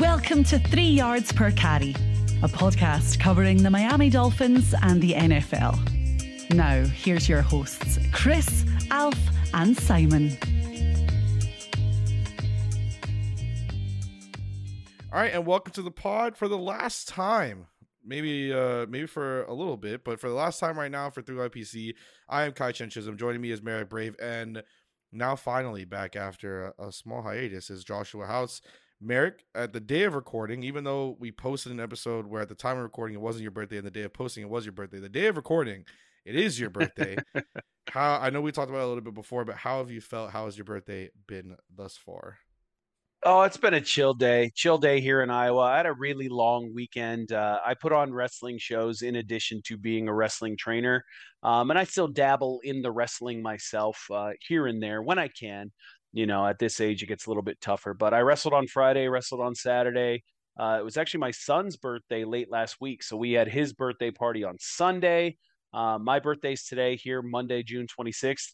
[0.00, 1.90] Welcome to Three Yards Per Carry,
[2.42, 6.54] a podcast covering the Miami Dolphins and the NFL.
[6.54, 9.18] Now, here's your hosts, Chris, Alf,
[9.54, 10.38] and Simon.
[15.12, 17.66] All right, and welcome to the pod for the last time.
[18.04, 21.22] Maybe uh maybe for a little bit, but for the last time right now for
[21.22, 21.94] 3YPC,
[22.28, 23.16] I am Kai Chen Chisholm.
[23.16, 24.62] Joining me is Marek Brave, and
[25.10, 28.60] now finally back after a, a small hiatus is Joshua House.
[29.00, 32.54] Marek, at the day of recording, even though we posted an episode where at the
[32.54, 34.72] time of recording it wasn't your birthday, and the day of posting it was your
[34.72, 35.84] birthday, the day of recording
[36.24, 37.16] it is your birthday.
[37.90, 40.00] how I know we talked about it a little bit before, but how have you
[40.00, 40.30] felt?
[40.30, 42.38] How has your birthday been thus far?
[43.24, 44.52] Oh, it's been a chill day.
[44.54, 45.62] Chill day here in Iowa.
[45.62, 47.32] I had a really long weekend.
[47.32, 51.02] Uh, I put on wrestling shows in addition to being a wrestling trainer.
[51.42, 55.28] Um, and I still dabble in the wrestling myself uh, here and there when I
[55.28, 55.72] can
[56.12, 57.94] you know, at this age, it gets a little bit tougher.
[57.94, 60.24] But I wrestled on Friday, wrestled on Saturday.
[60.58, 63.02] Uh, it was actually my son's birthday late last week.
[63.02, 65.36] So we had his birthday party on Sunday.
[65.72, 68.52] Uh, my birthday's today here, Monday, June 26th.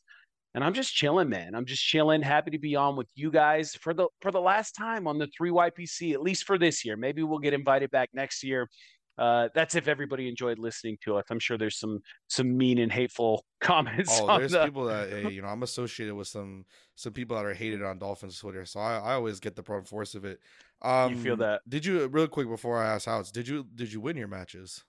[0.55, 1.55] And I'm just chilling, man.
[1.55, 2.23] I'm just chilling.
[2.23, 5.29] Happy to be on with you guys for the for the last time on the
[5.41, 6.97] 3YPC, at least for this year.
[6.97, 8.69] Maybe we'll get invited back next year
[9.17, 11.25] uh, that's if everybody enjoyed listening to us.
[11.31, 14.19] I'm sure there's some some mean and hateful comments.
[14.21, 14.65] Oh, there's the...
[14.65, 16.65] people that hey, you know I'm associated with some
[16.97, 19.89] some people that are hated on Dolphins Twitter, so I, I always get the brunt
[19.89, 20.41] force of it.
[20.83, 21.61] Um, you feel that?
[21.69, 24.29] Did you real quick before I ask how it's did you did you win your
[24.29, 24.85] matches?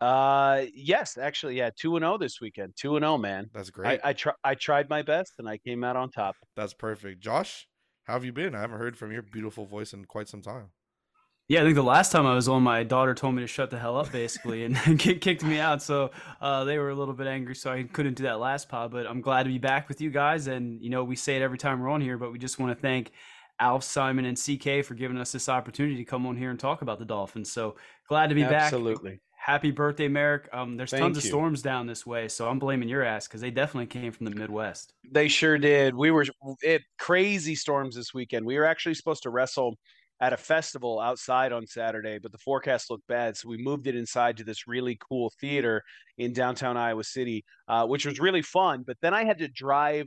[0.00, 2.74] Uh, yes, actually, yeah, two and zero oh this weekend.
[2.76, 3.48] Two and zero, oh, man.
[3.54, 4.00] That's great.
[4.04, 6.36] I I, try, I tried my best and I came out on top.
[6.56, 7.20] That's perfect.
[7.20, 7.68] Josh,
[8.04, 8.54] how have you been?
[8.54, 10.70] I haven't heard from your beautiful voice in quite some time.
[11.46, 13.70] Yeah, I think the last time I was on, my daughter told me to shut
[13.70, 15.82] the hell up, basically, and kicked me out.
[15.82, 16.10] So
[16.40, 18.90] uh, they were a little bit angry, so I couldn't do that last pod.
[18.92, 20.46] But I'm glad to be back with you guys.
[20.46, 22.74] And you know, we say it every time we're on here, but we just want
[22.74, 23.12] to thank
[23.60, 26.80] Alf, Simon, and CK for giving us this opportunity to come on here and talk
[26.80, 27.52] about the Dolphins.
[27.52, 27.76] So
[28.08, 28.54] glad to be Absolutely.
[28.54, 28.62] back.
[28.62, 29.20] Absolutely.
[29.36, 30.48] Happy birthday, Marek.
[30.54, 31.18] Um, there's Thank tons you.
[31.18, 34.24] of storms down this way, so I'm blaming your ass because they definitely came from
[34.24, 34.94] the Midwest.
[35.10, 35.94] They sure did.
[35.94, 36.24] We were
[36.62, 38.46] it crazy storms this weekend.
[38.46, 39.76] We were actually supposed to wrestle
[40.20, 43.36] at a festival outside on Saturday, but the forecast looked bad.
[43.36, 45.82] So we moved it inside to this really cool theater
[46.18, 48.84] in downtown Iowa City, uh, which was really fun.
[48.86, 50.06] But then I had to drive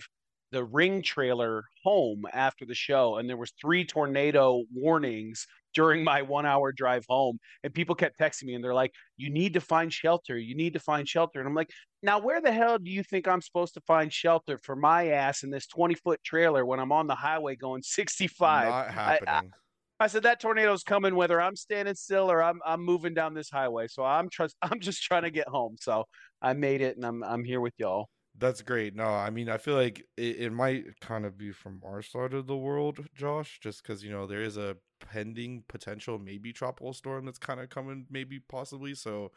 [0.51, 6.21] the ring trailer home after the show, and there was three tornado warnings during my
[6.21, 7.37] one hour drive home.
[7.63, 10.37] And people kept texting me and they're like, You need to find shelter.
[10.37, 11.39] You need to find shelter.
[11.39, 11.69] And I'm like,
[12.01, 15.43] Now, where the hell do you think I'm supposed to find shelter for my ass
[15.43, 18.69] in this 20 foot trailer when I'm on the highway going 65?
[18.69, 19.29] Not happening.
[19.29, 19.66] I, I,
[19.99, 23.49] I said that tornado's coming whether I'm standing still or I'm I'm moving down this
[23.49, 23.87] highway.
[23.87, 25.75] So I'm trust I'm just trying to get home.
[25.79, 26.05] So
[26.41, 28.09] I made it and I'm I'm here with y'all.
[28.39, 28.95] That's great.
[28.95, 32.33] No, I mean I feel like it, it might kind of be from our side
[32.33, 36.93] of the world, Josh, just because you know there is a pending potential maybe tropical
[36.93, 38.93] storm that's kind of coming, maybe possibly.
[38.93, 39.31] So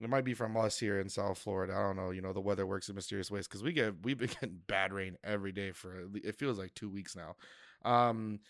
[0.00, 1.74] it might be from us here in South Florida.
[1.74, 2.10] I don't know.
[2.10, 4.92] You know, the weather works in mysterious ways because we get we've been getting bad
[4.92, 7.36] rain every day for it feels like two weeks now.
[7.90, 8.40] Um,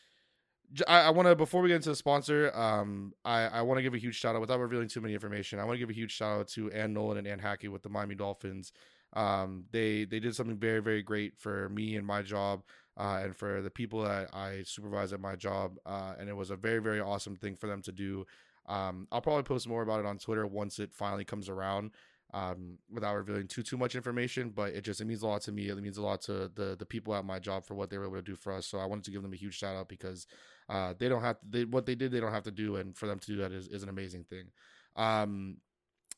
[0.87, 3.83] I, I want to before we get into the sponsor, um, I, I want to
[3.83, 5.59] give a huge shout out without revealing too many information.
[5.59, 7.83] I want to give a huge shout out to Ann Nolan and Ann Hackey with
[7.83, 8.73] the Miami Dolphins.
[9.15, 12.63] Um, they they did something very very great for me and my job,
[12.99, 16.51] uh, and for the people that I supervise at my job, uh, and it was
[16.51, 18.27] a very very awesome thing for them to do.
[18.67, 21.93] Um, I'll probably post more about it on Twitter once it finally comes around
[22.35, 24.51] um, without revealing too too much information.
[24.51, 25.69] But it just it means a lot to me.
[25.69, 28.05] It means a lot to the the people at my job for what they were
[28.05, 28.67] able to do for us.
[28.67, 30.27] So I wanted to give them a huge shout out because
[30.69, 32.97] uh, they don't have to, they, what they did, they don't have to do, and
[32.97, 34.51] for them to do that is, is an amazing thing.
[34.97, 35.59] Um,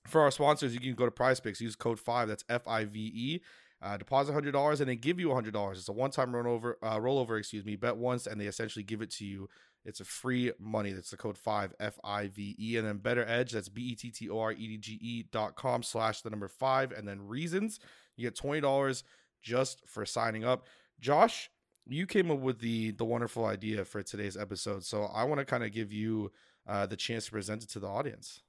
[0.06, 2.28] for our sponsors, you can go to PrizePicks, use code five.
[2.28, 3.40] That's F I V E.
[3.82, 5.78] Uh, deposit hundred dollars and they give you hundred dollars.
[5.78, 6.74] It's a one-time rollover.
[6.82, 7.76] Uh, rollover, excuse me.
[7.76, 9.48] Bet once and they essentially give it to you.
[9.86, 10.92] It's a free money.
[10.92, 13.52] That's the code five F I V E and then BettorEdge.
[13.52, 16.28] That's B E T T O R E D G E dot com slash the
[16.28, 17.80] number five and then reasons.
[18.16, 19.02] You get twenty dollars
[19.42, 20.66] just for signing up.
[21.00, 21.50] Josh,
[21.90, 25.44] you came up with the the wonderful idea for today's episode, so I want to
[25.44, 26.32] kind of give you
[26.66, 28.42] uh, the chance to present it to the audience.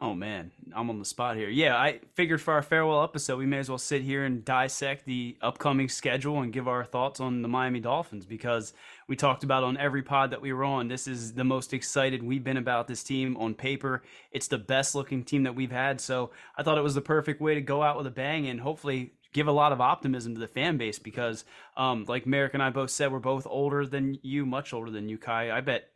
[0.00, 1.48] Oh man, I'm on the spot here.
[1.48, 5.04] Yeah, I figured for our farewell episode, we may as well sit here and dissect
[5.04, 8.72] the upcoming schedule and give our thoughts on the Miami Dolphins because
[9.06, 10.88] we talked about on every pod that we were on.
[10.88, 14.02] This is the most excited we've been about this team on paper.
[14.32, 16.00] It's the best looking team that we've had.
[16.00, 18.60] So I thought it was the perfect way to go out with a bang and
[18.60, 21.44] hopefully give a lot of optimism to the fan base because,
[21.76, 25.10] um, like Marek and I both said, we're both older than you, much older than
[25.10, 25.50] you, Kai.
[25.50, 25.90] I bet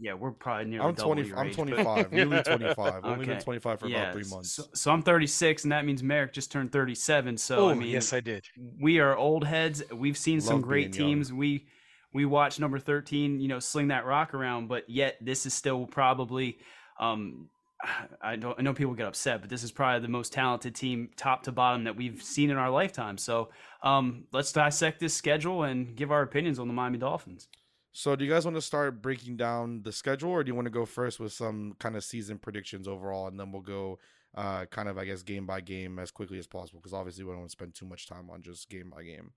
[0.00, 0.88] yeah, we're probably nearly.
[0.88, 1.32] I'm twenty.
[1.34, 2.12] I'm age, 25.
[2.12, 3.04] Nearly 25.
[3.04, 4.52] Only been 25 for yeah, about three months.
[4.52, 7.36] So, so, I'm 36, and that means Marek just turned 37.
[7.36, 8.46] So oh, I mean, yes, I did.
[8.80, 9.82] We are old heads.
[9.92, 11.16] We've seen Love some great being young.
[11.16, 11.32] teams.
[11.32, 11.66] We
[12.14, 15.86] we watched number 13, you know, sling that rock around, but yet this is still
[15.86, 16.58] probably.
[16.98, 17.50] Um,
[18.22, 18.58] I don't.
[18.58, 21.52] I know people get upset, but this is probably the most talented team, top to
[21.52, 23.18] bottom, that we've seen in our lifetime.
[23.18, 23.50] So,
[23.82, 27.48] um, let's dissect this schedule and give our opinions on the Miami Dolphins.
[27.92, 30.66] So, do you guys want to start breaking down the schedule, or do you want
[30.66, 33.98] to go first with some kind of season predictions overall, and then we'll go
[34.34, 36.80] uh, kind of, I guess, game by game as quickly as possible?
[36.80, 39.32] Because obviously, we don't want to spend too much time on just game by game.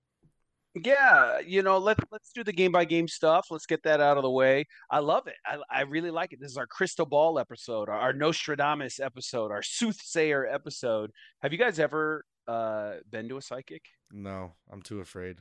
[0.84, 3.46] Yeah, you know, let's let's do the game by game stuff.
[3.50, 4.66] Let's get that out of the way.
[4.90, 5.34] I love it.
[5.46, 6.40] I, I really like it.
[6.40, 11.10] This is our crystal ball episode, our, our Nostradamus episode, our soothsayer episode.
[11.40, 13.82] Have you guys ever uh, been to a psychic?
[14.12, 15.38] No, I'm too afraid.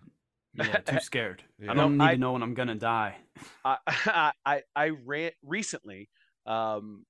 [0.53, 1.43] Yeah, too scared.
[1.59, 1.71] Yeah.
[1.71, 3.17] I don't No, need I- to know when I'm gonna die.
[3.65, 6.09] I I I, I ran recently.
[6.45, 7.03] Um,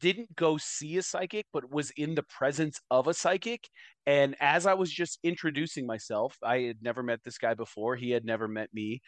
[0.00, 3.68] didn't go see a psychic, but was in the presence of a psychic.
[4.06, 7.96] And as I was just introducing myself, I had never met this guy before.
[7.96, 9.00] He had never met me.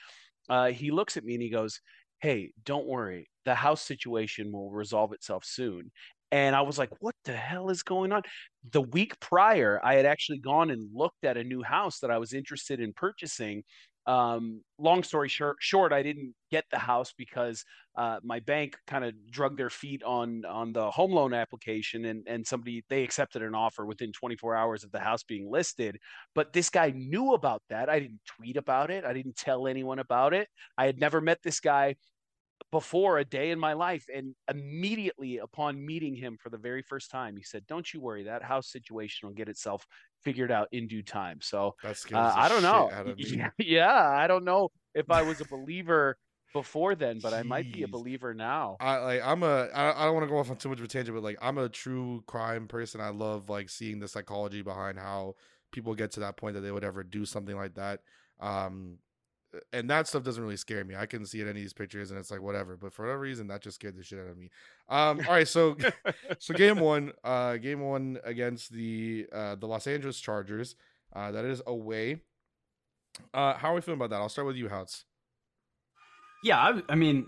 [0.49, 1.81] Uh, he looks at me and he goes,
[2.20, 3.29] Hey, don't worry.
[3.44, 5.91] The house situation will resolve itself soon.
[6.31, 8.23] And I was like, What the hell is going on?
[8.70, 12.19] The week prior, I had actually gone and looked at a new house that I
[12.19, 13.64] was interested in purchasing
[14.06, 17.64] um, long story short, short, I didn't get the house because
[17.96, 22.26] uh, my bank kind of drug their feet on on the home loan application, and
[22.26, 25.98] and somebody they accepted an offer within 24 hours of the house being listed.
[26.34, 27.88] But this guy knew about that.
[27.88, 29.04] I didn't tweet about it.
[29.04, 30.48] I didn't tell anyone about it.
[30.76, 31.96] I had never met this guy
[32.70, 37.10] before a day in my life and immediately upon meeting him for the very first
[37.10, 39.86] time he said don't you worry that house situation will get itself
[40.24, 41.74] figured out in due time so
[42.12, 42.90] uh, I don't know.
[42.92, 43.24] out of me.
[43.26, 46.16] Yeah, yeah, I don't know if I was a believer
[46.52, 48.76] before then, but I might be a believer now.
[48.80, 50.84] I like I'm a I, I don't want to go off on too much of
[50.84, 53.00] a tangent, but like I'm a true crime person.
[53.00, 55.34] I love like seeing the psychology behind how
[55.72, 58.00] people get to that point that they would ever do something like that.
[58.40, 58.98] Um
[59.72, 60.96] and that stuff doesn't really scare me.
[60.96, 62.76] I can see it in any of these pictures and it's like whatever.
[62.76, 64.50] But for whatever reason, that just scared the shit out of me.
[64.88, 65.76] Um all right, so
[66.38, 70.76] so game one, uh game one against the uh the Los Angeles Chargers.
[71.14, 72.20] Uh that is away.
[73.32, 74.20] Uh how are we feeling about that?
[74.20, 75.04] I'll start with you, Houts.
[76.42, 77.26] Yeah, I, I mean,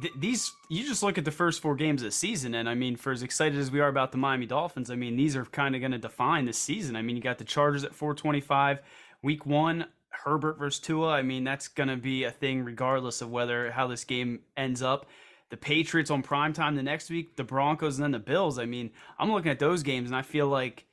[0.00, 2.74] th- these you just look at the first four games of the season, and I
[2.74, 5.44] mean, for as excited as we are about the Miami Dolphins, I mean, these are
[5.46, 6.96] kind of going to define this season.
[6.96, 8.80] I mean, you got the Chargers at 425,
[9.22, 9.86] week one,
[10.24, 11.10] Herbert versus Tua.
[11.10, 14.82] I mean, that's going to be a thing regardless of whether how this game ends
[14.82, 15.06] up.
[15.50, 18.58] The Patriots on prime time the next week, the Broncos, and then the Bills.
[18.58, 20.86] I mean, I'm looking at those games, and I feel like.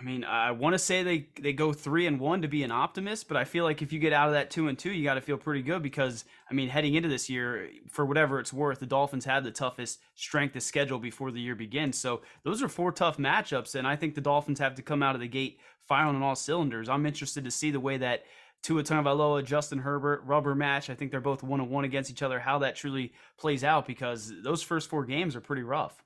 [0.00, 2.70] I mean, I want to say they, they go three and one to be an
[2.70, 5.02] optimist, but I feel like if you get out of that two and two, you
[5.02, 8.52] got to feel pretty good because I mean, heading into this year, for whatever it's
[8.52, 11.98] worth, the Dolphins had the toughest strength of schedule before the year begins.
[11.98, 15.16] So those are four tough matchups, and I think the Dolphins have to come out
[15.16, 15.58] of the gate
[15.88, 16.88] firing on all cylinders.
[16.88, 18.22] I'm interested to see the way that
[18.62, 20.90] Tua Tagovailoa, Justin Herbert rubber match.
[20.90, 22.38] I think they're both one on one against each other.
[22.38, 26.02] How that truly plays out because those first four games are pretty rough.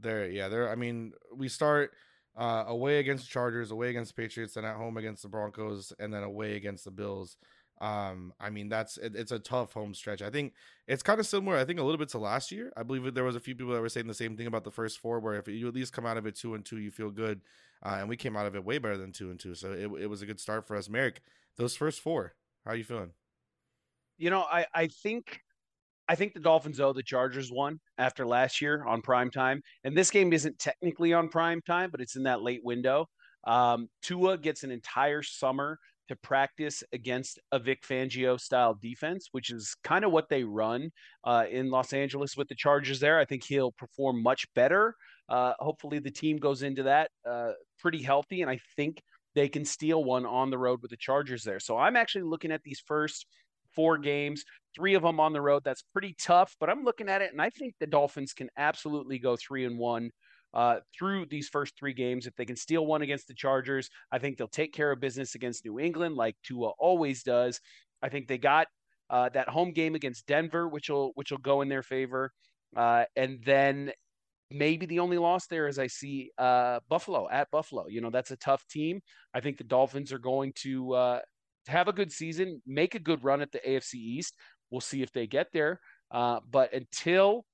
[0.00, 0.70] There, yeah, there.
[0.70, 1.92] I mean, we start
[2.36, 6.22] uh, away against Chargers, away against Patriots, and at home against the Broncos, and then
[6.22, 7.36] away against the Bills.
[7.80, 10.22] Um, I mean, that's it, it's a tough home stretch.
[10.22, 10.54] I think
[10.86, 11.56] it's kind of similar.
[11.56, 12.72] I think a little bit to last year.
[12.76, 14.70] I believe there was a few people that were saying the same thing about the
[14.70, 16.92] first four, where if you at least come out of it two and two, you
[16.92, 17.40] feel good.
[17.84, 19.90] Uh, and we came out of it way better than two and two, so it,
[20.02, 20.88] it was a good start for us.
[20.88, 21.20] Marek,
[21.56, 23.12] those first four, how are you feeling?
[24.18, 25.40] You know, I, I think
[26.08, 29.62] I think the Dolphins owe the Chargers one after last year on prime time.
[29.84, 33.06] And this game isn't technically on prime time, but it's in that late window.
[33.44, 35.78] Um, Tua gets an entire summer
[36.08, 40.90] to practice against a Vic Fangio style defense, which is kind of what they run
[41.24, 43.18] uh, in Los Angeles with the Chargers there.
[43.18, 44.94] I think he'll perform much better
[45.28, 49.00] Uh, hopefully, the team goes into that uh, pretty healthy, and I think
[49.34, 51.60] they can steal one on the road with the Chargers there.
[51.60, 53.26] So I'm actually looking at these first
[53.74, 55.62] four games, three of them on the road.
[55.64, 59.18] That's pretty tough, but I'm looking at it, and I think the Dolphins can absolutely
[59.18, 60.10] go three and one.
[60.54, 62.26] Uh, through these first three games.
[62.26, 65.34] If they can steal one against the Chargers, I think they'll take care of business
[65.34, 67.58] against New England, like Tua always does.
[68.02, 68.66] I think they got
[69.08, 72.32] uh, that home game against Denver, which will which will go in their favor,
[72.76, 73.92] uh, and then
[74.54, 77.86] maybe the only loss there is I see uh, Buffalo at Buffalo.
[77.88, 79.00] You know that's a tough team.
[79.34, 81.20] I think the Dolphins are going to uh,
[81.66, 84.34] have a good season, make a good run at the AFC East.
[84.70, 85.80] We'll see if they get there.
[86.10, 87.44] Uh, but until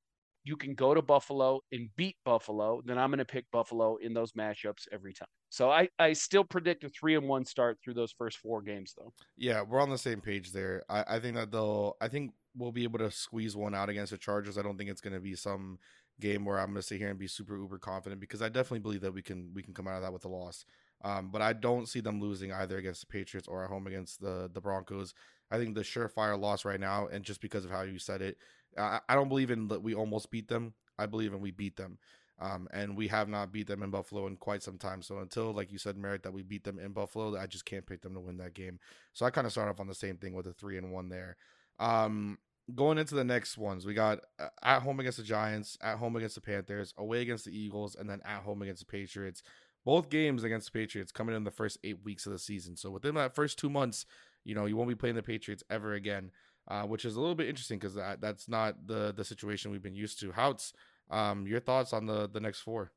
[0.44, 4.14] you can go to Buffalo and beat Buffalo, then I'm going to pick Buffalo in
[4.14, 5.28] those matchups every time.
[5.50, 8.94] So I, I still predict a three and one start through those first four games,
[8.96, 9.12] though.
[9.36, 10.82] Yeah, we're on the same page there.
[10.88, 11.96] I, I think that they'll.
[12.00, 14.58] I think we'll be able to squeeze one out against the Chargers.
[14.58, 15.78] I don't think it's going to be some
[16.20, 18.80] game where I'm going to sit here and be super uber confident because I definitely
[18.80, 20.64] believe that we can we can come out of that with a loss.
[21.02, 24.20] Um, but I don't see them losing either against the Patriots or at home against
[24.20, 25.14] the the Broncos.
[25.50, 28.36] I think the surefire loss right now, and just because of how you said it,
[28.76, 30.74] I, I don't believe in that we almost beat them.
[30.98, 31.98] I believe in we beat them.
[32.40, 35.02] Um, and we have not beat them in Buffalo in quite some time.
[35.02, 37.84] So until, like you said, Marek, that we beat them in Buffalo, I just can't
[37.84, 38.78] pick them to win that game.
[39.12, 41.08] So I kind of start off on the same thing with a three and one
[41.08, 41.36] there.
[41.80, 42.38] Um,
[42.74, 46.16] going into the next ones, we got uh, at home against the Giants, at home
[46.16, 49.42] against the Panthers, away against the Eagles, and then at home against the Patriots.
[49.84, 52.76] Both games against the Patriots coming in the first eight weeks of the season.
[52.76, 54.04] So within that first two months,
[54.44, 56.30] you know, you won't be playing the Patriots ever again,
[56.68, 59.82] uh, which is a little bit interesting because that, that's not the the situation we've
[59.82, 60.32] been used to.
[60.32, 60.72] Houts,
[61.10, 62.92] um, your thoughts on the the next four?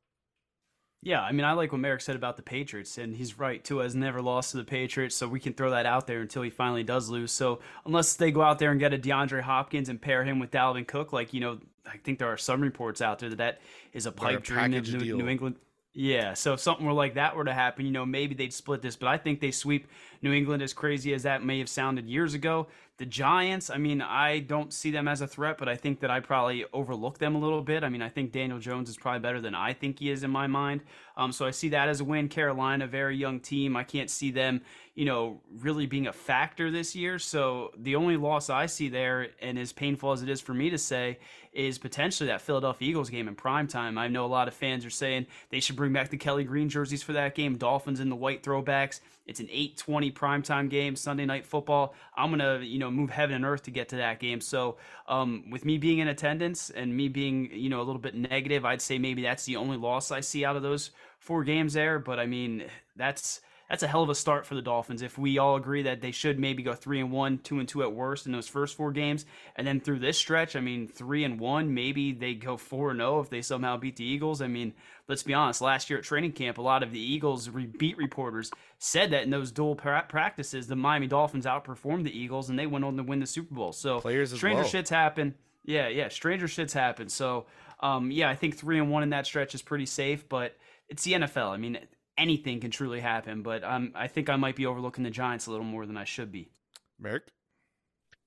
[1.04, 3.62] Yeah, I mean, I like what Marek said about the Patriots, and he's right.
[3.62, 6.42] Tua has never lost to the Patriots, so we can throw that out there until
[6.42, 7.32] he finally does lose.
[7.32, 10.52] So unless they go out there and get a DeAndre Hopkins and pair him with
[10.52, 13.60] Dalvin Cook, like you know, I think there are some reports out there that that
[13.92, 15.56] is a pipe dream of New, New England.
[15.92, 18.80] Yeah, so if something were like that were to happen, you know, maybe they'd split
[18.80, 19.88] this, but I think they sweep
[20.22, 22.68] New England as crazy as that may have sounded years ago.
[23.02, 26.10] The Giants, I mean, I don't see them as a threat, but I think that
[26.12, 27.82] I probably overlook them a little bit.
[27.82, 30.30] I mean, I think Daniel Jones is probably better than I think he is in
[30.30, 30.82] my mind.
[31.16, 32.28] Um, so I see that as a win.
[32.28, 33.76] Carolina, very young team.
[33.76, 34.62] I can't see them,
[34.94, 37.18] you know, really being a factor this year.
[37.18, 40.70] So the only loss I see there, and as painful as it is for me
[40.70, 41.18] to say,
[41.52, 43.98] is potentially that Philadelphia Eagles game in prime time.
[43.98, 46.68] I know a lot of fans are saying they should bring back the Kelly Green
[46.68, 47.58] jerseys for that game.
[47.58, 49.00] Dolphins in the white throwbacks.
[49.26, 51.94] It's an 8:20 primetime game, Sunday night football.
[52.16, 54.40] I'm gonna, you know, move heaven and earth to get to that game.
[54.40, 54.76] So,
[55.08, 58.64] um, with me being in attendance and me being, you know, a little bit negative,
[58.64, 61.98] I'd say maybe that's the only loss I see out of those four games there.
[61.98, 62.64] But I mean,
[62.96, 63.40] that's
[63.72, 65.00] that's a hell of a start for the Dolphins.
[65.00, 67.82] If we all agree that they should maybe go three and one, two and two
[67.82, 69.24] at worst in those first four games,
[69.56, 73.00] and then through this stretch, I mean, three and one, maybe they go four and
[73.00, 74.42] zero if they somehow beat the Eagles.
[74.42, 74.74] I mean,
[75.08, 75.62] let's be honest.
[75.62, 79.30] Last year at training camp, a lot of the Eagles beat reporters said that in
[79.30, 83.20] those dual practices, the Miami Dolphins outperformed the Eagles and they went on to win
[83.20, 83.72] the Super Bowl.
[83.72, 84.70] So Players stranger well.
[84.70, 85.34] shits happen.
[85.64, 87.08] Yeah, yeah, stranger shits happen.
[87.08, 87.46] So,
[87.80, 90.58] um, yeah, I think three and one in that stretch is pretty safe, but
[90.90, 91.48] it's the NFL.
[91.48, 91.78] I mean,
[92.18, 93.42] anything can truly happen.
[93.42, 96.04] But um, I think I might be overlooking the Giants a little more than I
[96.04, 96.50] should be.
[96.98, 97.24] Marek?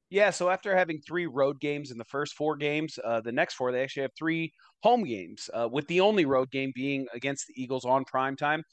[0.10, 3.56] Yeah, so after having three road games in the first four games, uh, the next
[3.56, 7.48] four, they actually have three home games, uh, with the only road game being against
[7.48, 8.64] the Eagles on prime time.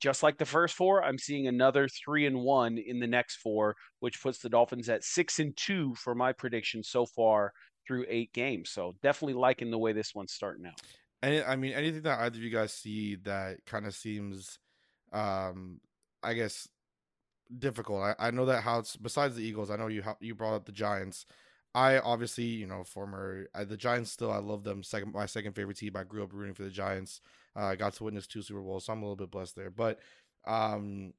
[0.00, 3.74] Just like the first four, I'm seeing another three and one in the next four,
[4.00, 7.52] which puts the Dolphins at six and two for my prediction so far
[7.86, 8.70] through eight games.
[8.70, 10.80] So definitely liking the way this one's starting out.
[11.22, 14.58] And I mean, anything that either of you guys see that kind of seems,
[15.12, 15.80] um,
[16.22, 16.68] I guess,
[17.56, 18.02] difficult.
[18.02, 19.70] I, I know that how it's besides the Eagles.
[19.70, 21.26] I know you you brought up the Giants.
[21.74, 24.12] I obviously, you know, former uh, the Giants.
[24.12, 24.82] Still, I love them.
[24.82, 25.96] Second, my second favorite team.
[25.96, 27.20] I grew up rooting for the Giants.
[27.56, 29.70] Uh, I got to witness two Super Bowls, so I'm a little bit blessed there.
[29.70, 29.98] But
[30.46, 31.12] um,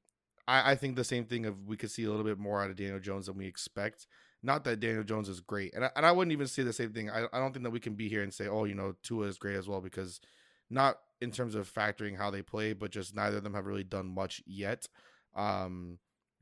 [0.48, 2.70] I, I think the same thing of we could see a little bit more out
[2.70, 4.06] of Daniel Jones than we expect.
[4.42, 6.92] Not that Daniel Jones is great, and I, and I wouldn't even say the same
[6.92, 7.10] thing.
[7.10, 9.26] I, I don't think that we can be here and say, oh, you know, Tua
[9.26, 10.20] is great as well because
[10.70, 13.84] not in terms of factoring how they play, but just neither of them have really
[13.84, 14.88] done much yet.
[15.36, 15.98] Um,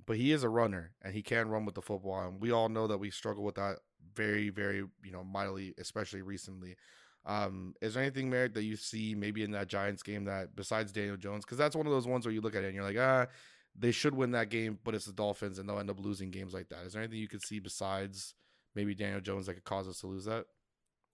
[0.07, 2.69] but he is a runner and he can run with the football, and we all
[2.69, 3.79] know that we struggle with that
[4.15, 6.77] very, very, you know, mightily, especially recently.
[7.27, 10.93] Um, is there anything, Marek, that you see maybe in that Giants game that besides
[10.93, 11.45] Daniel Jones?
[11.45, 13.27] Because that's one of those ones where you look at it and you're like, ah,
[13.79, 16.55] they should win that game, but it's the Dolphins and they'll end up losing games
[16.55, 16.85] like that.
[16.85, 18.35] Is there anything you could see besides
[18.75, 20.45] maybe Daniel Jones that could cause us to lose that?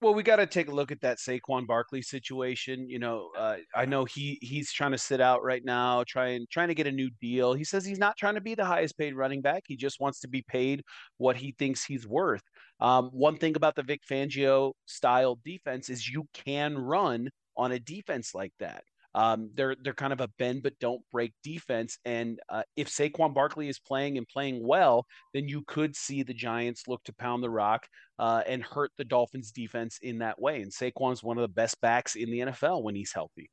[0.00, 2.88] Well, we got to take a look at that Saquon Barkley situation.
[2.88, 6.68] You know, uh, I know he he's trying to sit out right now, trying trying
[6.68, 7.54] to get a new deal.
[7.54, 9.62] He says he's not trying to be the highest paid running back.
[9.66, 10.83] He just wants to be paid
[11.16, 12.42] what he thinks he's worth.
[12.80, 17.78] Um, one thing about the Vic Fangio style defense is you can run on a
[17.78, 18.85] defense like that.
[19.14, 23.35] Um, they're they're kind of a bend but don't break defense, and uh, if Saquon
[23.35, 27.42] Barkley is playing and playing well, then you could see the Giants look to pound
[27.42, 27.87] the rock
[28.18, 30.62] uh, and hurt the Dolphins defense in that way.
[30.62, 33.50] And Saquon's one of the best backs in the NFL when he's healthy.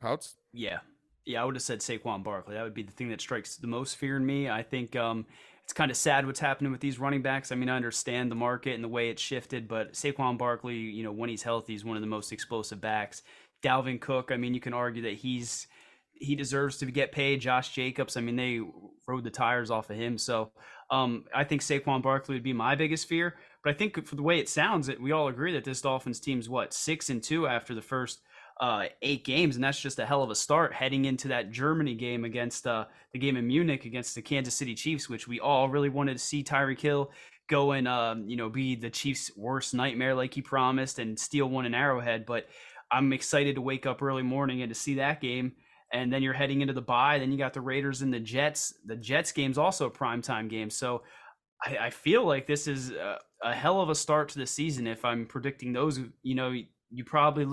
[0.00, 0.36] Houts?
[0.52, 0.78] Yeah,
[1.24, 2.54] yeah, I would have said Saquon Barkley.
[2.54, 4.50] That would be the thing that strikes the most fear in me.
[4.50, 5.24] I think um,
[5.64, 7.50] it's kind of sad what's happening with these running backs.
[7.50, 11.02] I mean, I understand the market and the way it's shifted, but Saquon Barkley, you
[11.02, 13.22] know, when he's healthy, is one of the most explosive backs.
[13.64, 15.66] Dalvin Cook, I mean, you can argue that he's
[16.12, 17.40] he deserves to get paid.
[17.40, 18.60] Josh Jacobs, I mean, they
[19.06, 20.16] rode the tires off of him.
[20.16, 20.52] So
[20.90, 23.34] um, I think Saquon Barkley would be my biggest fear.
[23.64, 26.20] But I think for the way it sounds, that we all agree that this Dolphins
[26.20, 28.20] team's what six and two after the first
[28.60, 31.94] uh, eight games, and that's just a hell of a start heading into that Germany
[31.94, 35.68] game against uh, the game in Munich against the Kansas City Chiefs, which we all
[35.68, 37.10] really wanted to see Tyreek Hill
[37.48, 41.46] go and um, you know be the Chiefs' worst nightmare like he promised and steal
[41.46, 42.26] one in Arrowhead.
[42.26, 42.46] But
[42.90, 45.52] I'm excited to wake up early morning and to see that game.
[45.92, 47.18] And then you're heading into the bye.
[47.18, 48.74] Then you got the Raiders and the Jets.
[48.84, 50.70] The Jets game's also a primetime game.
[50.70, 51.02] So
[51.64, 54.86] I, I feel like this is a, a hell of a start to the season.
[54.86, 56.52] If I'm predicting those, you know,
[56.90, 57.46] you probably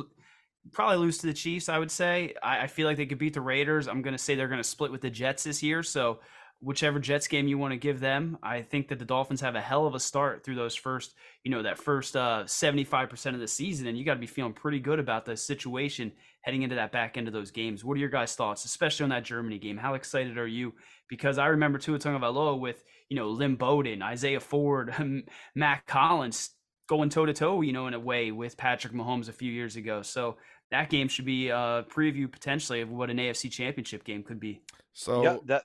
[0.72, 1.70] probably lose to the Chiefs.
[1.70, 2.34] I would say.
[2.42, 3.88] I, I feel like they could beat the Raiders.
[3.88, 5.84] I'm going to say they're going to split with the Jets this year.
[5.84, 6.20] So
[6.62, 9.62] whichever Jets game you want to give them, I think that the Dolphins have a
[9.62, 13.48] hell of a start through those first, you know, that first uh, 75% of the
[13.48, 16.92] season, and you got to be feeling pretty good about the situation heading into that
[16.92, 17.84] back end of those games.
[17.84, 19.78] What are your guys' thoughts, especially on that Germany game?
[19.78, 20.74] How excited are you?
[21.10, 24.94] Because I remember Tua Tagovailoa with, you know, Lynn Bowden, Isaiah Ford,
[25.56, 26.52] Mack Hollins
[26.88, 29.78] going toe to toe, you know, in a way with Patrick Mahomes a few years
[29.78, 30.04] ago.
[30.04, 30.38] So
[30.70, 34.62] that game should be a preview potentially of what an AFC Championship game could be.
[34.94, 35.64] So yeah, that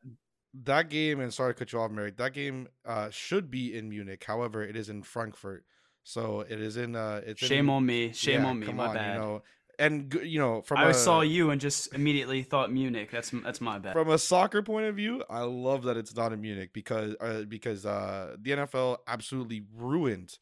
[0.64, 2.12] that game, and sorry to cut you off, Mary.
[2.16, 4.24] That game uh, should be in Munich.
[4.26, 5.64] However, it is in Frankfurt.
[6.02, 6.96] So it is in.
[6.96, 8.12] Uh, it's shame in, on me.
[8.12, 8.72] Shame yeah, on me.
[8.72, 9.14] My on, bad.
[9.14, 9.42] You know,
[9.78, 13.10] and you know, from I a, saw you and just immediately thought Munich.
[13.10, 13.92] That's that's my bad.
[13.92, 17.44] From a soccer point of view, I love that it's not in Munich because uh,
[17.48, 20.38] because uh, the NFL absolutely ruined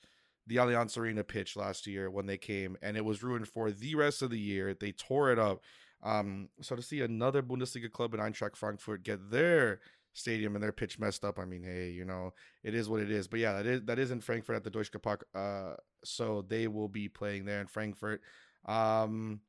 [0.46, 3.94] the Allianz Arena pitch last year when they came, and it was ruined for the
[3.94, 4.74] rest of the year.
[4.78, 5.62] They tore it up.
[6.02, 9.80] Um, so to see another Bundesliga club in Eintracht Frankfurt get their
[10.14, 13.10] stadium and their pitch messed up, I mean, hey, you know, it is what it
[13.10, 13.28] is.
[13.28, 15.26] But yeah, that is that is in Frankfurt at the Deutsche Park.
[15.34, 15.74] Uh,
[16.04, 18.22] so they will be playing there in Frankfurt.
[18.64, 19.40] Um,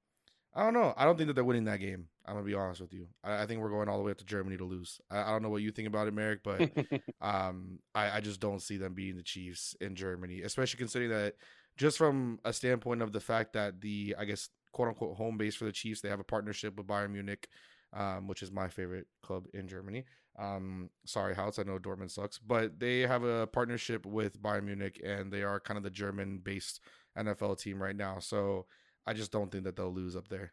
[0.53, 0.93] I don't know.
[0.95, 2.07] I don't think that they're winning that game.
[2.25, 3.07] I'm gonna be honest with you.
[3.23, 4.99] I, I think we're going all the way up to Germany to lose.
[5.11, 6.61] I, I don't know what you think about it, Marek, but
[7.21, 11.35] um, I, I just don't see them beating the Chiefs in Germany, especially considering that
[11.77, 15.55] just from a standpoint of the fact that the I guess quote unquote home base
[15.55, 17.47] for the Chiefs, they have a partnership with Bayern Munich,
[17.93, 20.05] um, which is my favorite club in Germany.
[20.37, 25.01] Um, sorry, House, I know Dortmund sucks, but they have a partnership with Bayern Munich,
[25.03, 26.81] and they are kind of the German-based
[27.17, 28.19] NFL team right now.
[28.19, 28.65] So
[29.07, 30.51] I just don't think that they'll lose up there.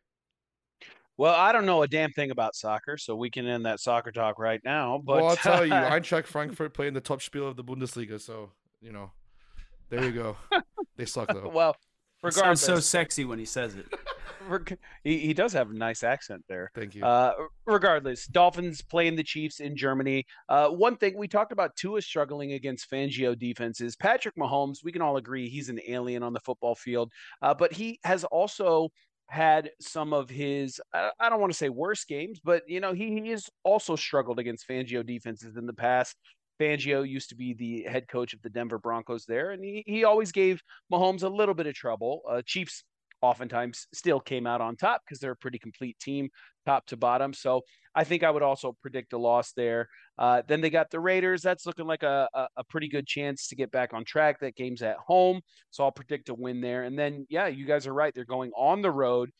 [1.16, 4.12] Well, I don't know a damn thing about soccer, so we can end that soccer
[4.12, 5.00] talk right now.
[5.04, 8.50] But well, I'll tell you, Eintracht Frankfurt playing the top spiel of the Bundesliga, so
[8.80, 9.10] you know,
[9.90, 10.36] there you go.
[10.96, 11.50] they suck though.
[11.52, 11.76] well,
[12.22, 13.86] regardless, sounds so sexy when he says it.
[15.04, 16.70] He, he does have a nice accent there.
[16.74, 17.04] Thank you.
[17.04, 17.32] Uh,
[17.66, 20.26] regardless, Dolphins playing the Chiefs in Germany.
[20.48, 23.96] Uh, one thing we talked about Tua struggling against Fangio defenses.
[23.96, 27.10] Patrick Mahomes, we can all agree he's an alien on the football field,
[27.42, 28.88] uh, but he has also
[29.28, 33.20] had some of his I don't want to say worst games, but you know he,
[33.20, 36.16] he has also struggled against Fangio defenses in the past.
[36.60, 40.04] Fangio used to be the head coach of the Denver Broncos there, and he, he
[40.04, 42.22] always gave Mahomes a little bit of trouble.
[42.28, 42.84] Uh, Chiefs
[43.22, 46.28] oftentimes still came out on top because they're a pretty complete team,
[46.66, 47.32] top to bottom.
[47.32, 47.62] So
[47.94, 49.88] I think I would also predict a loss there.
[50.18, 51.42] Uh, then they got the Raiders.
[51.42, 54.40] That's looking like a, a, a, pretty good chance to get back on track.
[54.40, 55.40] That game's at home.
[55.70, 56.84] So I'll predict a win there.
[56.84, 58.14] And then, yeah, you guys are right.
[58.14, 59.30] They're going on the road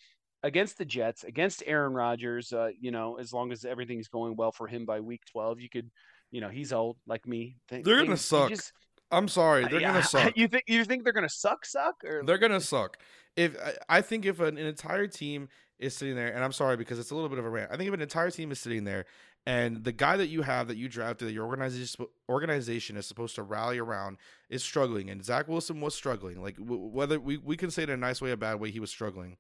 [0.42, 2.52] against the Jets, against Aaron Rodgers.
[2.52, 5.68] Uh, you know, as long as everything's going well for him by week 12, you
[5.68, 5.90] could,
[6.30, 7.56] you know, he's old like me.
[7.68, 8.50] They're going to suck.
[8.50, 8.72] Just,
[9.12, 10.32] I'm sorry, they're gonna suck.
[10.36, 12.98] You think you think they're gonna suck, suck, or they're gonna suck?
[13.36, 13.56] If
[13.88, 15.48] I think if an, an, entire team
[15.78, 17.70] is sitting there, and I'm sorry because it's a little bit of a rant.
[17.72, 19.04] I think if an entire team is sitting there,
[19.46, 23.34] and the guy that you have that you drafted that your organization organization is supposed
[23.36, 24.16] to rally around
[24.48, 26.42] is struggling, and Zach Wilson was struggling.
[26.42, 28.70] Like w- whether we we can say it in a nice way, a bad way,
[28.70, 29.36] he was struggling.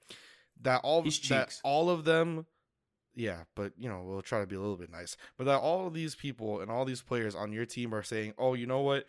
[0.60, 2.46] That all that all of them
[3.14, 5.16] yeah, but you know, we'll try to be a little bit nice.
[5.36, 8.34] But that all of these people and all these players on your team are saying,
[8.38, 9.06] "Oh, you know what?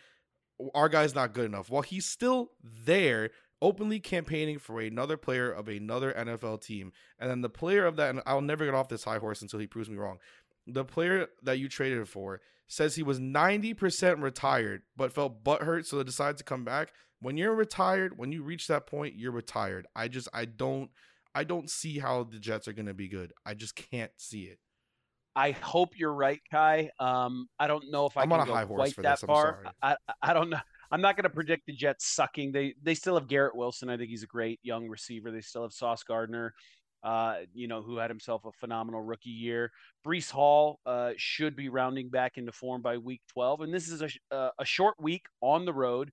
[0.74, 1.70] Our guy's not good enough.
[1.70, 7.42] While he's still there, openly campaigning for another player of another NFL team, and then
[7.42, 9.90] the player of that, and I'll never get off this high horse until he proves
[9.90, 10.20] me wrong.
[10.68, 15.98] The player that you traded for says he was 90% retired, but felt butthurt, so
[15.98, 16.94] they decided to come back.
[17.20, 19.88] When you're retired, when you reach that point, you're retired.
[19.96, 20.90] I just, I don't,
[21.36, 23.34] I don't see how the Jets are going to be good.
[23.46, 24.60] I just can't see it.
[25.36, 26.90] I hope you're right, Kai.
[27.00, 29.28] Um, I don't know if I I'm can on go quite for that this, I'm
[29.28, 29.66] far.
[29.82, 30.60] I, I don't know.
[30.92, 32.52] I'm not going to predict the Jets sucking.
[32.52, 33.90] They they still have Garrett Wilson.
[33.90, 35.32] I think he's a great young receiver.
[35.32, 36.54] They still have Sauce Gardner,
[37.04, 39.72] uh, you know, who had himself a phenomenal rookie year.
[40.06, 44.04] Breece Hall uh, should be rounding back into form by week 12, and this is
[44.04, 46.12] a uh, a short week on the road.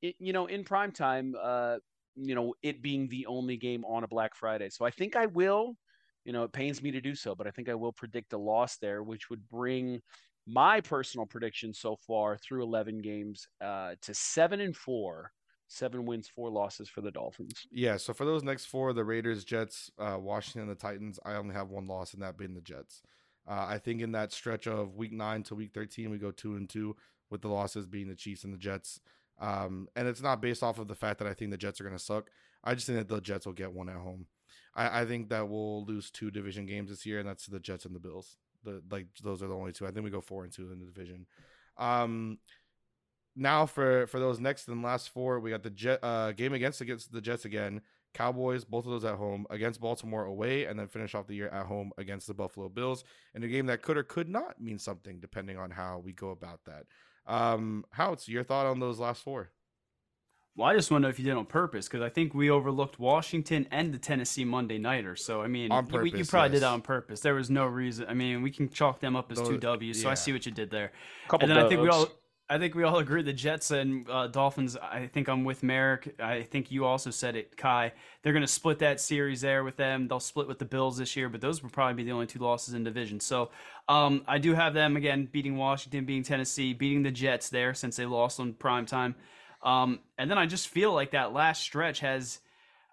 [0.00, 1.34] It, you know, in prime time.
[1.40, 1.76] Uh,
[2.14, 4.68] you know, it being the only game on a Black Friday.
[4.68, 5.76] So I think I will
[6.24, 8.38] you know, it pains me to do so, but I think I will predict a
[8.38, 10.00] loss there, which would bring
[10.46, 15.32] my personal prediction so far through 11 games uh, to seven and four,
[15.68, 17.66] seven wins, four losses for the Dolphins.
[17.70, 21.54] Yeah, so for those next four, the Raiders, Jets, uh, Washington, the Titans, I only
[21.54, 23.02] have one loss, and that being the Jets.
[23.48, 26.54] Uh, I think in that stretch of week nine to week 13, we go two
[26.56, 26.96] and two
[27.30, 29.00] with the losses being the Chiefs and the Jets.
[29.40, 31.84] Um, and it's not based off of the fact that I think the Jets are
[31.84, 32.30] going to suck.
[32.62, 34.26] I just think that the Jets will get one at home.
[34.74, 37.84] I, I think that we'll lose two division games this year, and that's the Jets
[37.84, 38.36] and the Bills.
[38.64, 39.86] The like those are the only two.
[39.86, 41.26] I think we go four and two in the division.
[41.76, 42.38] Um,
[43.34, 46.80] now for for those next and last four, we got the Jet uh, game against
[46.80, 47.80] against the Jets again.
[48.14, 51.48] Cowboys, both of those at home against Baltimore away, and then finish off the year
[51.48, 53.04] at home against the Buffalo Bills
[53.34, 56.28] in a game that could or could not mean something depending on how we go
[56.28, 56.84] about that.
[57.26, 57.84] Um,
[58.26, 59.50] your thought on those last four?
[60.54, 62.50] Well, I just want to know if you did on purpose because I think we
[62.50, 65.16] overlooked Washington and the Tennessee Monday Nighter.
[65.16, 67.20] So I mean, On you- you, purpose, probably did that on purpose.
[67.20, 68.04] There was no reason.
[68.06, 70.02] I mean, we can chalk them up as two Those- W's.
[70.02, 70.92] So I see what you did there.
[71.28, 72.06] Couple and then I think we all,
[72.50, 74.76] I think we all agree the Jets and uh, Dolphins.
[74.76, 76.20] I think I'm with Marek.
[76.20, 77.92] I think you also said it, Kai.
[78.22, 80.06] They're going to split that series there with them.
[80.06, 82.40] They'll split with the Bills this year, but those will probably be the only two
[82.40, 83.20] losses in division.
[83.20, 83.50] So
[83.88, 87.96] um, I do have them again beating Washington, beating Tennessee, beating the Jets there since
[87.96, 89.14] they lost on prime time.
[89.62, 92.40] Um, and then I just feel like that last stretch has.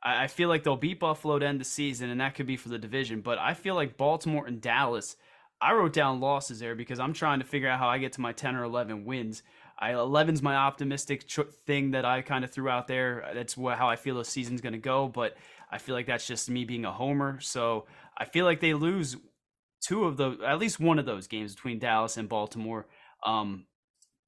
[0.01, 2.69] I feel like they'll beat Buffalo to end the season, and that could be for
[2.69, 3.19] the division.
[3.19, 5.17] But I feel like Baltimore and Dallas.
[5.61, 8.21] I wrote down losses there because I'm trying to figure out how I get to
[8.21, 9.43] my 10 or 11 wins.
[9.77, 11.29] I 11's my optimistic
[11.65, 13.29] thing that I kind of threw out there.
[13.33, 15.09] That's what, how I feel the season's going to go.
[15.09, 15.35] But
[15.69, 17.39] I feel like that's just me being a homer.
[17.41, 19.17] So I feel like they lose
[19.81, 22.87] two of those, at least one of those games between Dallas and Baltimore.
[23.25, 23.65] Um,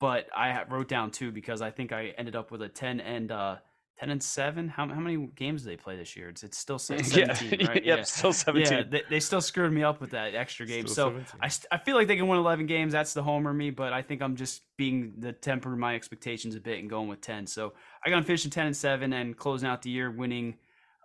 [0.02, 3.32] but I wrote down two because I think I ended up with a 10 and
[3.32, 3.58] uh,
[4.00, 4.68] 10 and 7.
[4.68, 6.28] How, how many games do they play this year?
[6.28, 7.86] It's, it's still se- 17, right?
[7.86, 8.72] yep, still 17.
[8.74, 10.88] Yeah, they, they still screwed me up with that extra game.
[10.88, 11.40] Still so 17.
[11.40, 12.94] I, st- I feel like they can win 11 games.
[12.94, 16.60] That's the homer me, but I think I'm just being the temper my expectations a
[16.60, 17.46] bit and going with 10.
[17.46, 20.56] So I got finishing 10 and 7 and closing out the year winning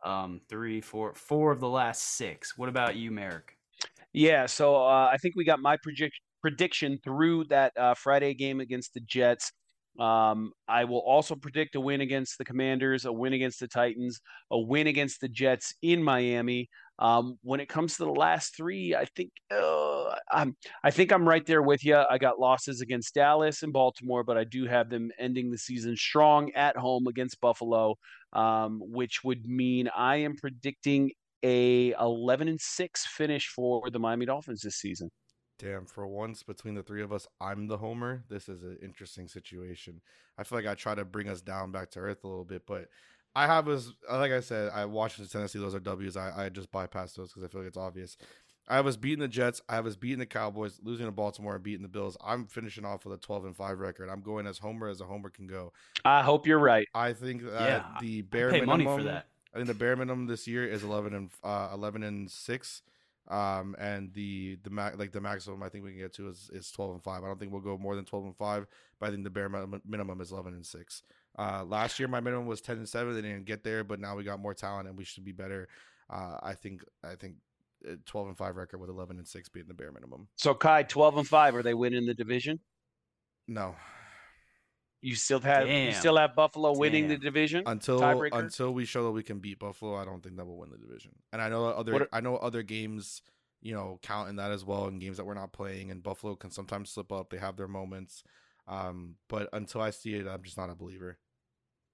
[0.06, 2.56] um, three, four, four of the last six.
[2.56, 3.58] What about you, Marek?
[4.14, 6.14] Yeah, so uh, I think we got my predict-
[6.46, 9.50] prediction through that uh, Friday game against the Jets.
[9.98, 14.20] Um, I will also predict a win against the Commanders, a win against the Titans,
[14.52, 16.68] a win against the Jets in Miami.
[17.00, 21.28] Um, when it comes to the last three, I think uh, I'm I think I'm
[21.28, 21.96] right there with you.
[21.96, 25.96] I got losses against Dallas and Baltimore, but I do have them ending the season
[25.96, 27.96] strong at home against Buffalo,
[28.34, 31.10] um, which would mean I am predicting
[31.42, 35.10] a 11 and 6 finish for the Miami Dolphins this season.
[35.58, 38.24] Damn, for once between the three of us, I'm the homer.
[38.28, 40.02] This is an interesting situation.
[40.36, 42.66] I feel like I try to bring us down back to earth a little bit,
[42.66, 42.88] but
[43.34, 46.16] I have us like I said, I Washington, Tennessee, those are W's.
[46.16, 48.16] I, I just bypass those because I feel like it's obvious.
[48.68, 49.62] I was beating the Jets.
[49.68, 52.16] I was beating the Cowboys, losing to Baltimore, and beating the Bills.
[52.24, 54.08] I'm finishing off with a 12 and 5 record.
[54.08, 55.72] I'm going as homer as a homer can go.
[56.04, 56.88] I hope you're right.
[56.92, 59.26] I think that Yeah, the bare pay minimum money for that.
[59.54, 62.82] I think the bare minimum this year is 11 and uh, 11 and 6.
[63.28, 66.48] Um, and the the ma- like the maximum I think we can get to is,
[66.52, 67.24] is 12 and 5.
[67.24, 68.66] I don't think we'll go more than 12 and 5,
[69.00, 71.02] but I think the bare minimum, minimum is 11 and 6.
[71.38, 73.14] Uh, last year my minimum was 10 and 7.
[73.14, 75.68] They didn't get there, but now we got more talent and we should be better.
[76.08, 77.34] Uh, I think I think
[77.88, 80.28] uh, 12 and 5 record with 11 and 6 being the bare minimum.
[80.36, 82.60] So Kai, 12 and 5, are they winning the division?
[83.48, 83.74] No.
[85.02, 87.62] You still have you still have Buffalo winning the division?
[87.66, 88.38] Until Tiebreaker?
[88.38, 90.78] until we show that we can beat Buffalo, I don't think that we'll win the
[90.78, 91.12] division.
[91.32, 93.22] And I know other are- I know other games,
[93.60, 95.90] you know, count in that as well, and games that we're not playing.
[95.90, 98.24] And Buffalo can sometimes slip up; they have their moments.
[98.66, 101.18] Um, but until I see it, I'm just not a believer.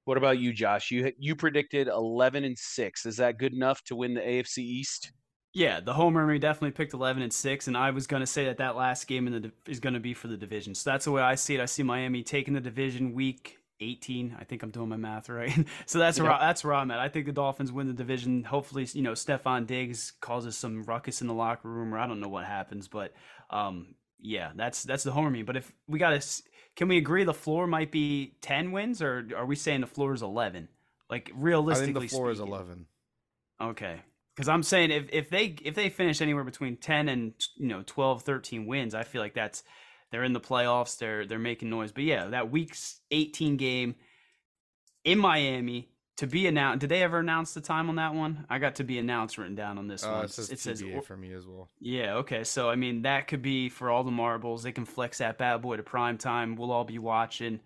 [0.04, 0.90] What about you, Josh?
[0.90, 3.04] You you predicted 11 and 6.
[3.06, 5.12] Is that good enough to win the AFC East?
[5.54, 8.46] Yeah, the homer me definitely picked 11 and 6, and I was going to say
[8.46, 10.74] that that last game in the is going to be for the division.
[10.74, 11.60] So that's the way I see it.
[11.60, 14.36] I see Miami taking the division week 18.
[14.40, 15.52] I think I'm doing my math right.
[15.86, 16.98] so that's where I, that's where I'm at.
[16.98, 18.44] I think the Dolphins win the division.
[18.44, 22.20] Hopefully, you know, Stefon Diggs causes some ruckus in the locker room, or I don't
[22.20, 23.12] know what happens, but
[23.50, 25.42] um, yeah, that's that's the homer me.
[25.42, 26.42] But if we got to,
[26.76, 30.14] can we agree the floor might be 10 wins, or are we saying the floor
[30.14, 30.68] is 11?
[31.10, 32.86] Like realistically, I think the floor is 11.
[33.60, 34.00] Okay.
[34.34, 37.82] Because I'm saying if, if they if they finish anywhere between 10 and you know
[37.84, 39.62] 12, 13 wins, I feel like that's
[40.10, 40.98] they're in the playoffs.
[40.98, 41.92] They're they're making noise.
[41.92, 42.76] But yeah, that week
[43.10, 43.94] 18 game
[45.04, 46.80] in Miami to be announced.
[46.80, 48.46] Did they ever announce the time on that one?
[48.48, 50.24] I got to be announced written down on this Uh, one.
[50.26, 51.68] it says, it says for me as well.
[51.80, 52.44] yeah, okay.
[52.44, 54.62] So I mean that could be for all the marbles.
[54.62, 56.56] They can flex that bad boy to prime time.
[56.56, 57.60] We'll all be watching.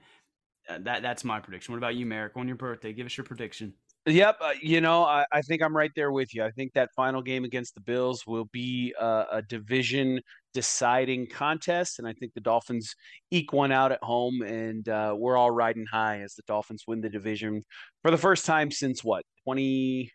[0.69, 1.75] Uh, that that's my prediction.
[1.75, 2.33] What about you, Marek?
[2.37, 3.75] On your birthday, give us your prediction.
[4.09, 6.45] Yep, uh, you know, I, I think I'm right there with you.
[6.45, 10.21] I think that final game against the Bills will be a division
[10.55, 12.95] deciding contest, and I think the Dolphins
[13.33, 17.01] eke one out at home, and uh, we're all riding high as the Dolphins win
[17.01, 17.65] the division
[18.03, 20.13] for the first time since what 20.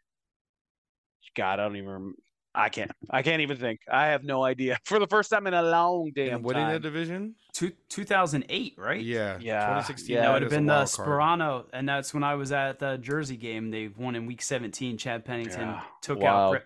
[1.35, 2.13] God, I don't even.
[2.55, 2.91] Rem- I can't.
[3.09, 3.79] I can't even think.
[3.91, 4.77] I have no idea.
[4.85, 6.73] For the first time in a long damn And winning time.
[6.73, 7.35] the division?
[7.53, 9.01] Two, 2008, right?
[9.01, 9.37] Yeah.
[9.41, 10.15] Yeah, 2016.
[10.15, 11.07] yeah, That would have been the wild card.
[11.09, 13.71] Sparano, and that's when I was at the Jersey game.
[13.71, 14.97] They won in Week 17.
[14.97, 16.35] Chad Pennington Yeah, took wild.
[16.35, 16.65] out Brett.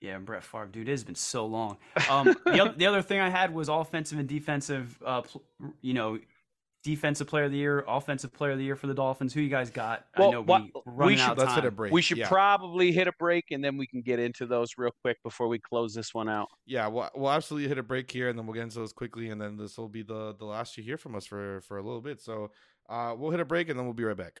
[0.00, 1.76] Yeah, Brett Favre, dude, it has been so long.
[2.08, 4.96] Um, the, other, the other thing I had was offensive and defensive.
[5.04, 5.42] Uh, pl-
[5.82, 6.18] you know,
[6.88, 9.34] defensive player of the year, offensive player of the year for the Dolphins.
[9.34, 10.06] Who you guys got?
[10.16, 11.92] I know we, we're we should- out Let's hit a break.
[11.92, 12.28] we should yeah.
[12.28, 15.58] probably hit a break, and then we can get into those real quick before we
[15.58, 16.48] close this one out.
[16.66, 19.28] Yeah, we'll, we'll absolutely hit a break here, and then we'll get into those quickly,
[19.28, 21.82] and then this will be the the last you hear from us for for a
[21.82, 22.20] little bit.
[22.22, 22.50] So,
[22.88, 24.40] uh, we'll hit a break, and then we'll be right back.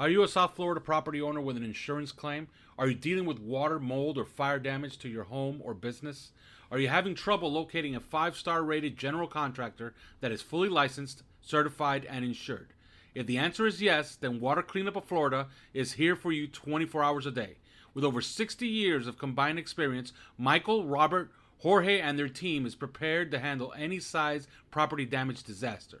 [0.00, 2.48] Are you a South Florida property owner with an insurance claim?
[2.78, 6.32] Are you dealing with water, mold, or fire damage to your home or business?
[6.70, 11.22] Are you having trouble locating a five star rated general contractor that is fully licensed,
[11.42, 12.72] certified, and insured?
[13.14, 17.04] If the answer is yes, then Water Cleanup of Florida is here for you 24
[17.04, 17.58] hours a day.
[17.92, 23.30] With over 60 years of combined experience, Michael, Robert, Jorge, and their team is prepared
[23.32, 26.00] to handle any size property damage disaster.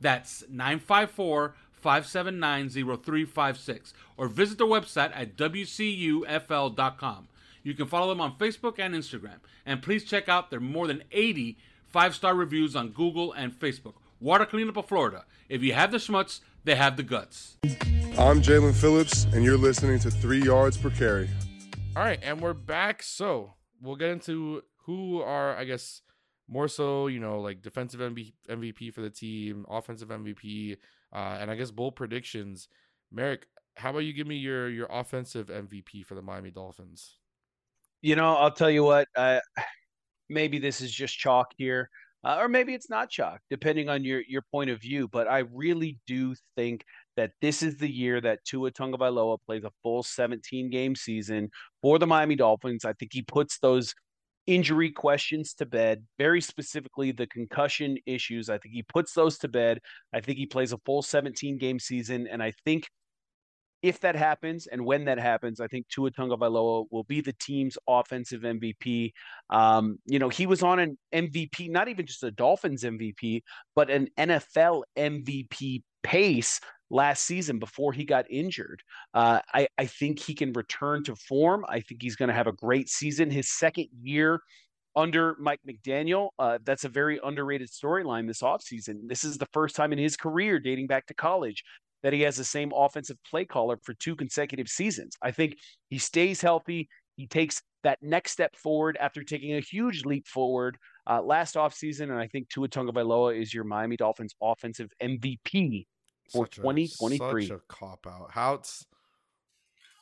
[0.00, 3.94] That's 954 579 0356.
[4.16, 7.28] Or visit their website at WCUFL.com.
[7.62, 9.40] You can follow them on Facebook and Instagram.
[9.66, 11.58] And please check out their more than 80
[11.88, 13.94] five star reviews on Google and Facebook.
[14.20, 15.24] Water Cleanup of Florida.
[15.48, 17.56] If you have the schmutz, they have the guts.
[18.18, 21.30] I'm Jaelan Phillips, and you're listening to Three Yards Per Carry.
[21.96, 23.02] All right, and we're back.
[23.02, 26.02] So we'll get into who are, I guess,
[26.48, 30.76] more so, you know, like defensive MV- MVP for the team, offensive MVP,
[31.12, 32.68] uh, and I guess bold predictions.
[33.12, 37.16] Marek, how about you give me your your offensive MVP for the Miami Dolphins?
[38.02, 39.08] You know, I'll tell you what.
[39.14, 39.40] Uh,
[40.28, 41.88] maybe this is just chalk here,
[42.24, 45.06] uh, or maybe it's not chalk, depending on your your point of view.
[45.08, 46.84] But I really do think
[47.16, 51.50] that this is the year that Tua Tagovailoa plays a full 17 game season
[51.82, 52.84] for the Miami Dolphins.
[52.84, 53.94] I think he puts those
[54.48, 58.48] injury questions to bed, very specifically the concussion issues.
[58.48, 59.78] I think he puts those to bed.
[60.14, 62.88] I think he plays a full 17 game season, and I think
[63.82, 67.78] if that happens and when that happens, I think Tua Tagovailoa will be the team's
[67.86, 69.12] offensive MVP.
[69.50, 73.42] Um, you know, he was on an MVP, not even just a Dolphins MVP,
[73.76, 78.82] but an NFL MVP pace last season before he got injured.
[79.14, 81.64] Uh, I, I think he can return to form.
[81.68, 83.30] I think he's going to have a great season.
[83.30, 84.40] His second year
[84.96, 89.06] under Mike McDaniel, uh, that's a very underrated storyline this offseason.
[89.06, 91.62] This is the first time in his career, dating back to college,
[92.02, 95.16] that he has the same offensive play caller for two consecutive seasons.
[95.22, 95.56] I think
[95.88, 96.88] he stays healthy.
[97.16, 102.04] He takes that next step forward after taking a huge leap forward uh, last offseason.
[102.04, 105.86] And I think Tua Tagovailoa is your Miami Dolphins offensive MVP
[106.32, 107.46] for Such a- 2023.
[107.46, 108.30] Such a cop out.
[108.32, 108.86] Houts.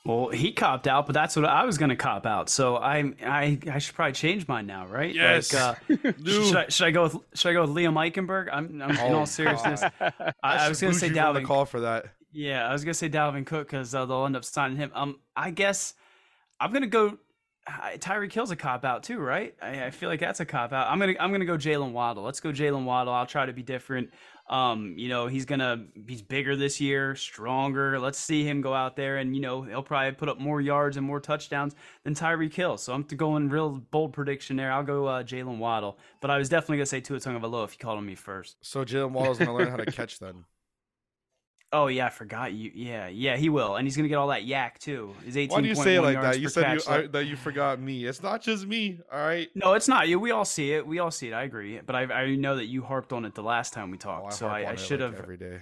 [0.04, 2.48] Well, he copped out, but that's what I was going to cop out.
[2.48, 5.12] So I, I, I should probably change mine now, right?
[5.12, 5.52] Yes.
[5.52, 8.48] Like, uh, should, I, should I go with Should I go with Liam Eichenberg?
[8.52, 9.82] I'm, I'm in Oh, all seriousness.
[10.00, 11.44] I, I was going to say on the Dalvin.
[11.44, 12.06] call for that.
[12.32, 14.90] Yeah, I was gonna say Dalvin Cook because uh, they'll end up signing him.
[14.94, 15.94] Um, I guess
[16.60, 17.16] I'm gonna go.
[17.66, 19.54] Tyreek Hill's a cop out too, right?
[19.62, 20.86] I, I feel like that's a cop out.
[20.90, 22.24] I'm gonna I'm gonna go Jaylen Waddle.
[22.24, 23.14] Let's go Jaylen Waddle.
[23.14, 24.10] I'll try to be different.
[24.48, 27.98] Um, you know, he's gonna he's bigger this year, stronger.
[27.98, 30.96] Let's see him go out there and you know he'll probably put up more yards
[30.96, 32.76] and more touchdowns than Tyreek Hill.
[32.76, 34.70] So I'm going real bold prediction there.
[34.70, 37.78] I'll go uh, Jaylen Waddle, but I was definitely gonna say Tua Tagovailoa if you
[37.78, 38.56] called on me first.
[38.61, 40.44] So Jaylen Waddle's gonna learn how to catch then.
[41.72, 42.70] Oh yeah, I forgot you.
[42.74, 45.12] Yeah, yeah, he will, and he's gonna get all that YAC too.
[45.24, 45.55] His eighteen.
[45.57, 46.38] Why do you say it like that?
[46.40, 48.05] You said you, I, that you forgot me.
[48.07, 49.00] It's not just me.
[49.12, 49.48] All right.
[49.55, 50.20] no, it's not you.
[50.20, 50.87] We all see it.
[50.87, 51.33] We all see it.
[51.35, 53.96] I agree, but I, I know that you harped on it the last time we
[53.96, 55.20] Oh, talked, so harp I, I it, should like, have.
[55.20, 55.61] every day.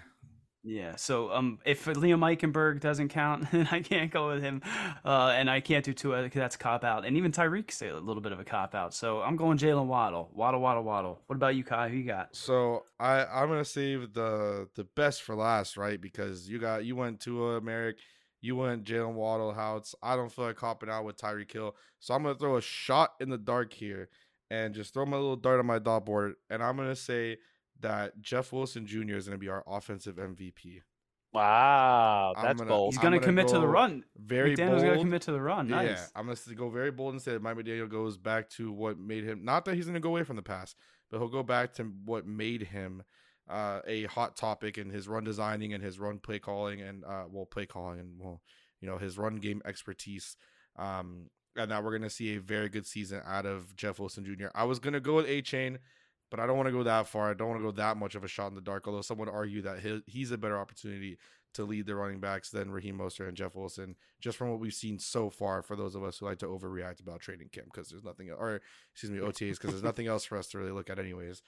[0.65, 0.97] Yeah.
[0.97, 4.63] So um, if Liam Eichenberg doesn't count, then I can't go with him,
[5.05, 7.93] uh, and I can't do Tua because that's a cop out, and even Tyreek's a
[7.93, 8.95] little bit of a cop out.
[8.95, 11.21] So I'm going Jaylen Waddle, Waddle, Waddle, Waddle.
[11.27, 11.91] What about you, Kai?
[11.91, 12.35] Who you got?
[12.35, 16.01] So I I'm gonna save the the best for last, right?
[16.01, 17.99] Because you got you went to uh, Marek,
[18.41, 19.95] you went Jaylen Waddle, Houts.
[20.03, 23.13] I don't feel like copping out with Tyreek Hill, so I'm gonna throw a shot
[23.21, 24.09] in the dark here
[24.51, 27.37] and just throw my little dart on my dot board, and I'm gonna say
[27.85, 29.15] that Jeff Wilson Jr.
[29.17, 30.83] is gonna be our offensive MVP.
[31.33, 32.95] Wow, that's gonna- bold.
[32.95, 34.05] He's gonna gonna commit to the run.
[34.17, 35.69] Very McDaniel's gonna commit to the run.
[35.69, 35.89] Nice.
[35.89, 38.99] Yeah, I'm gonna go very bold and say that Mike McDaniel goes back to what
[38.99, 39.45] made him.
[39.45, 40.77] Not that he's gonna go away from the past,
[41.11, 43.03] but he'll go back to what made him
[43.49, 47.25] uh, a hot topic in his run designing and his run play calling and uh,
[47.29, 48.41] well play calling and well
[48.81, 50.37] you know his run game expertise.
[50.77, 54.49] Um, and now we're gonna see a very good season out of Jeff Wilson Jr.
[54.55, 55.79] I was gonna go with Achane,
[56.35, 57.31] but I don't want to go that far.
[57.31, 58.89] I don't want to go that much of a shot in the dark.
[58.89, 61.17] Although some would argue that he, he's a better opportunity
[61.53, 64.75] to lead the running backs than Raheem Mostert and Jeff Wilson, just from what we've
[64.75, 65.63] seen so far.
[65.63, 68.61] For those of us who like to overreact about training camp, because there's nothing, or
[68.93, 71.41] excuse me, OTAs, because there's nothing else for us to really look at, anyways.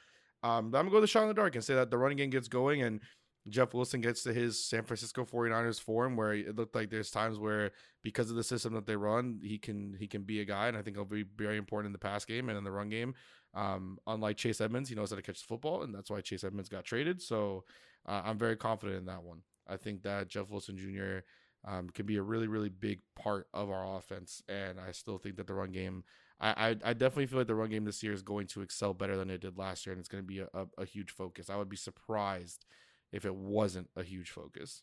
[0.45, 2.31] Um, I'm gonna go the shot in the dark and say that the running game
[2.31, 3.01] gets going and
[3.49, 7.39] Jeff Wilson gets to his San Francisco 49ers form where it looked like there's times
[7.39, 7.71] where
[8.03, 10.77] because of the system that they run, he can he can be a guy, and
[10.77, 13.15] I think he'll be very important in the pass game and in the run game.
[13.57, 16.45] Um, unlike Chase Edmonds, he knows how to catch the football, and that's why Chase
[16.45, 17.23] Edmonds got traded.
[17.23, 17.65] So
[18.07, 19.41] uh, I'm very confident in that one.
[19.67, 21.21] I think that Jeff Wilson Jr.
[21.69, 25.37] Um, can be a really, really big part of our offense, and I still think
[25.37, 26.05] that the run game.
[26.39, 28.93] I, I, I definitely feel like the run game this year is going to excel
[28.93, 31.11] better than it did last year, and it's going to be a, a, a huge
[31.11, 31.49] focus.
[31.49, 32.67] I would be surprised
[33.11, 34.83] if it wasn't a huge focus.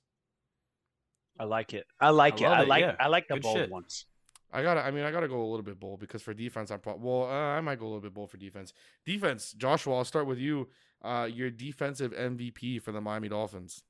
[1.39, 1.85] I like it.
[1.99, 2.49] I like I it.
[2.49, 2.95] love I like yeah.
[2.99, 3.69] I like the Good bold shit.
[3.71, 4.05] ones.
[4.53, 4.81] I gotta.
[4.85, 7.03] I mean, I gotta go a little bit bold because for defense, I'm probably.
[7.09, 8.71] Well, uh, I might go a little bit bold for defense.
[9.05, 9.97] Defense, Joshua.
[9.97, 10.69] I'll start with you.
[11.03, 13.83] Uh, your defensive MVP for the Miami Dolphins.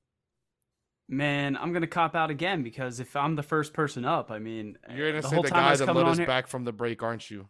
[1.09, 4.77] Man, I'm gonna cop out again because if I'm the first person up, I mean,
[4.95, 7.03] You're gonna the say whole the guy that on us here- back from the break,
[7.03, 7.49] aren't you?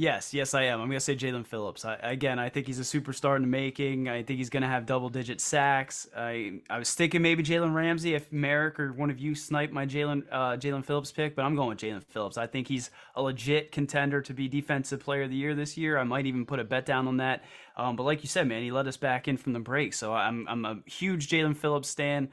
[0.00, 0.80] Yes, yes, I am.
[0.80, 1.84] I'm gonna say Jaelan Phillips.
[1.84, 4.08] I, again, I think he's a superstar in the making.
[4.08, 6.06] I think he's gonna have double-digit sacks.
[6.16, 9.86] I I was thinking maybe Jalen Ramsey if Marek or one of you snipe my
[9.86, 12.38] Jalen uh, Jaelan Phillips pick, but I'm going with Jaelan Phillips.
[12.38, 15.98] I think he's a legit contender to be Defensive Player of the Year this year.
[15.98, 17.42] I might even put a bet down on that.
[17.76, 20.14] Um, but like you said, man, he let us back in from the break, so
[20.14, 22.28] I'm I'm a huge Jaelan Phillips stan.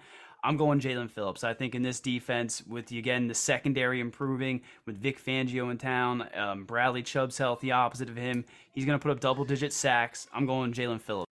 [0.46, 1.44] I'm going Jaelan Phillips.
[1.44, 6.28] I think in this defense, with again the secondary improving, with Vic Fangio in town,
[6.36, 10.28] um, Bradley Chubb's healthy opposite of him, he's going to put up double digit sacks.
[10.32, 11.32] I'm going Jaelan Phillips.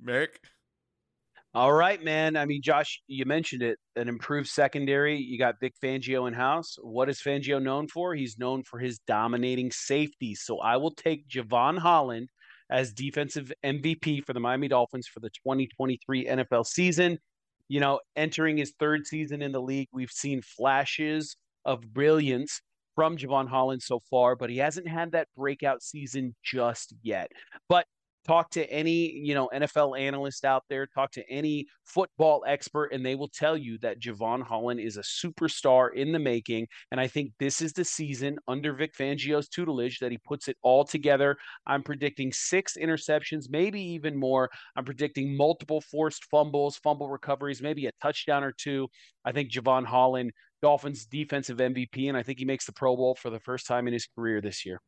[0.00, 0.38] Marek.
[1.54, 2.36] All right, man.
[2.36, 3.78] I mean, Josh, you mentioned it.
[3.96, 5.18] An improved secondary.
[5.18, 6.76] You got Vic Fangio in house.
[6.80, 8.14] What is Fangio known for?
[8.14, 10.36] He's known for his dominating safety.
[10.36, 12.28] So I will take Jevon Holland
[12.70, 17.18] as defensive MVP for the Miami Dolphins for the 2023 NFL season.
[17.68, 22.60] You know, entering his third season in the league, we've seen flashes of brilliance
[22.94, 27.30] from Jevon Holland so far, but he hasn't had that breakout season just yet.
[27.68, 27.86] But
[28.28, 33.04] talk to any you know NFL analyst out there, talk to any football expert, and
[33.04, 36.68] they will tell you that Jevon Holland is a superstar in the making.
[36.92, 40.56] And I think this is the season under Vic Fangio's tutelage that he puts it
[40.62, 41.36] all together.
[41.66, 44.50] I'm predicting six interceptions, maybe even more.
[44.76, 48.88] I'm predicting multiple forced fumbles, fumble recoveries, maybe a touchdown or two.
[49.24, 53.14] I think Jevon Holland, Dolphins defensive MVP, and I think he makes the Pro Bowl
[53.14, 54.80] for the first time in his career this year.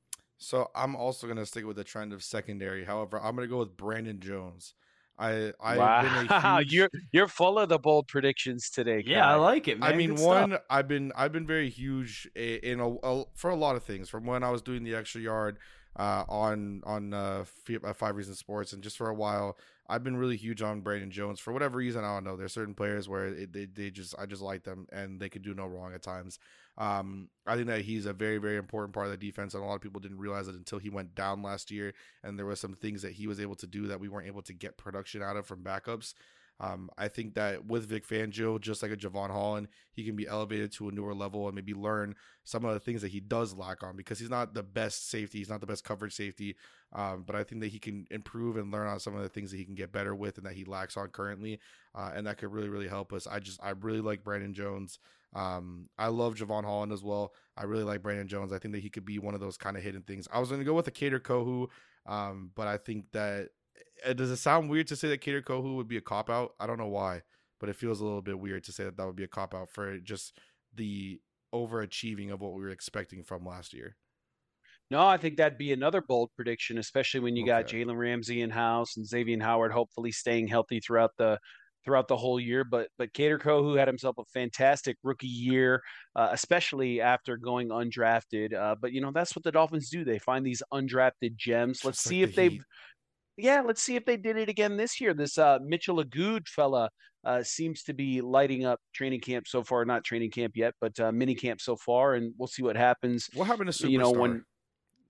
[0.42, 2.84] So I'm also going to stick with the trend of secondary.
[2.84, 4.74] However, I'm going to go with Brandon Jones.
[5.18, 6.58] I I wow.
[6.60, 6.72] Huge...
[6.72, 9.02] you're you're full of the bold predictions today.
[9.02, 9.10] Kai.
[9.10, 9.78] Yeah, I like it.
[9.78, 9.92] Man.
[9.92, 10.62] I mean, Good one, stuff.
[10.70, 14.08] I've been I've been very huge in a, a, for a lot of things.
[14.08, 15.58] From when I was doing the extra yard
[15.96, 17.44] uh, on on uh,
[17.84, 21.10] uh, Five Reasons Sports, and just for a while, I've been really huge on Brandon
[21.10, 22.04] Jones for whatever reason.
[22.04, 22.36] I don't know.
[22.36, 25.42] There's certain players where it, they they just I just like them and they can
[25.42, 26.38] do no wrong at times.
[26.78, 29.66] Um, I think that he's a very, very important part of the defense, and a
[29.66, 31.92] lot of people didn't realize it until he went down last year.
[32.22, 34.42] And there were some things that he was able to do that we weren't able
[34.42, 36.14] to get production out of from backups.
[36.60, 40.28] Um, I think that with Vic Fangio, just like a Jevon Holland, he can be
[40.28, 43.54] elevated to a newer level and maybe learn some of the things that he does
[43.54, 46.56] lack on because he's not the best safety, he's not the best coverage safety.
[46.92, 49.50] Um, but I think that he can improve and learn on some of the things
[49.50, 51.60] that he can get better with and that he lacks on currently,
[51.94, 53.26] uh, and that could really, really help us.
[53.26, 54.98] I just I really like Brandon Jones.
[55.32, 57.32] Um, I love Jevon Holland as well.
[57.56, 58.52] I really like Brandon Jones.
[58.52, 60.26] I think that he could be one of those kind of hidden things.
[60.32, 61.68] I was going to go with a Kader Kohou,
[62.06, 63.50] um, but I think that
[64.14, 66.52] does it sound weird to say that Kader Kohou would be a cop out?
[66.58, 67.22] I don't know why,
[67.58, 69.54] but it feels a little bit weird to say that that would be a cop
[69.54, 70.38] out for just
[70.74, 71.20] the
[71.54, 73.96] overachieving of what we were expecting from last year.
[74.90, 77.62] No, I think that'd be another bold prediction, especially when you okay.
[77.62, 81.38] got Jalen Ramsey in house and Xavier Howard hopefully staying healthy throughout the
[81.84, 82.64] throughout the whole year.
[82.64, 85.80] But but Kader Kohou had himself a fantastic rookie year,
[86.16, 88.52] uh, especially after going undrafted.
[88.52, 90.04] Uh, but you know that's what the Dolphins do.
[90.04, 91.84] They find these undrafted gems.
[91.84, 92.60] Let's Just see like if the they.
[93.42, 95.14] Yeah, let's see if they did it again this year.
[95.14, 96.90] This uh, Mitchell Agude fella
[97.24, 99.84] uh, seems to be lighting up training camp so far.
[99.84, 103.28] Not training camp yet, but uh, mini camp so far, and we'll see what happens.
[103.34, 103.90] What happened to superstar?
[103.90, 104.44] You know when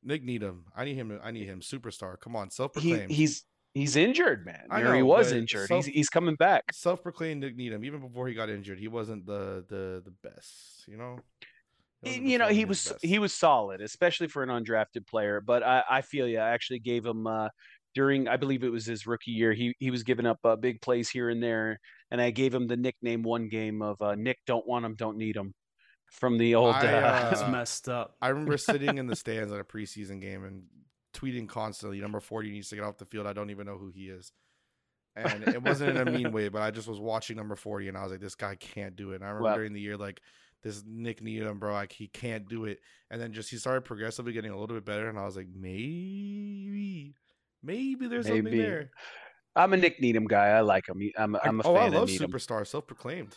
[0.03, 0.64] Nik Needham.
[0.74, 1.18] I need him.
[1.22, 1.61] I need him.
[1.61, 2.18] Superstar.
[2.20, 3.11] Come on, self proclaimed.
[3.11, 4.66] He, he's he's injured, man.
[4.70, 5.68] I know, he was injured.
[5.68, 6.64] Self, he's he's coming back.
[6.72, 7.85] Self-proclaimed Nik Needham.
[7.85, 10.85] Even before he got injured, he wasn't the the the best.
[10.87, 11.18] You know.
[12.03, 15.43] You know he was he was solid, especially for an undrafted player.
[15.43, 16.39] But I, I feel you.
[16.39, 17.49] I actually gave him uh,
[17.95, 19.53] during I believe it was his rookie year.
[19.53, 21.78] He he was giving up uh, big plays here and there,
[22.11, 25.16] and I gave him the nickname one game of uh, Nick don't want him, don't
[25.16, 25.55] need him
[26.11, 26.74] from the old.
[26.74, 28.16] I, uh, That's messed up.
[28.20, 30.64] I remember sitting in the stands at a preseason game and
[31.14, 33.26] tweeting constantly, number 40 needs to get off the field.
[33.26, 34.32] I don't even know who he is.
[35.16, 37.97] And it wasn't in a mean way, but I just was watching number 40 and
[37.97, 39.16] I was like, this guy can't do it.
[39.16, 40.20] And I remember well, during the year, like,
[40.62, 42.78] this Nik Needham, bro, like, he can't do it.
[43.11, 45.09] And then just he started progressively getting a little bit better.
[45.09, 47.14] And I was like, maybe,
[47.63, 48.39] maybe there's maybe.
[48.39, 48.91] something there.
[49.57, 50.49] I'm a Nik Needham guy.
[50.49, 51.01] I like him.
[51.19, 53.37] I'm, I'm a I, oh, fan I love superstar, self proclaimed.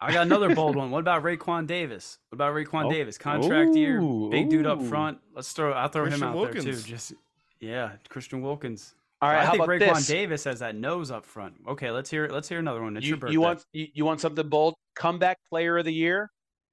[0.00, 0.90] I got another bold one.
[0.90, 2.18] What about Raekwon Davis?
[2.30, 2.90] What about Raekwon oh.
[2.90, 3.18] Davis?
[3.18, 5.18] Contract ooh, year, big dude up front.
[5.34, 5.72] Let's throw.
[5.72, 6.64] I'll throw Christian him out Wilkins.
[6.64, 6.80] there too.
[6.80, 7.12] Just
[7.60, 8.94] yeah, Christian Wilkins.
[9.22, 10.06] All right, I think Raekwon this?
[10.06, 11.54] Davis has that nose up front.
[11.68, 12.28] Okay, let's hear.
[12.28, 12.96] Let's hear another one.
[12.96, 13.32] It's you, your birthday.
[13.32, 14.74] You want you, you want something bold?
[14.96, 16.30] Comeback player of the year,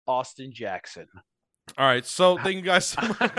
[0.07, 1.07] Austin Jackson.
[1.77, 2.43] All right, so ah.
[2.43, 3.19] thank you guys so much.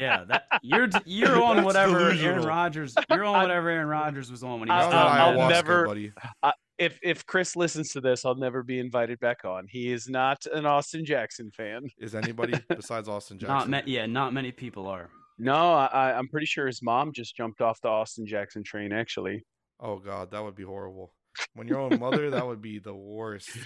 [0.00, 2.94] yeah, that you're you're on whatever Aaron Rodgers.
[3.10, 4.94] You're on whatever Aaron Rodgers was on when he was.
[4.94, 5.86] I'll, I'll never.
[5.86, 6.12] Buddy.
[6.42, 9.66] I, if if Chris listens to this, I'll never be invited back on.
[9.68, 11.88] He is not an Austin Jackson fan.
[11.98, 13.56] Is anybody besides Austin Jackson?
[13.56, 15.10] Not ma- yeah, not many people are.
[15.38, 18.92] No, I, I'm pretty sure his mom just jumped off the Austin Jackson train.
[18.92, 19.44] Actually.
[19.80, 21.12] Oh God, that would be horrible.
[21.54, 23.50] When your own mother, that would be the worst.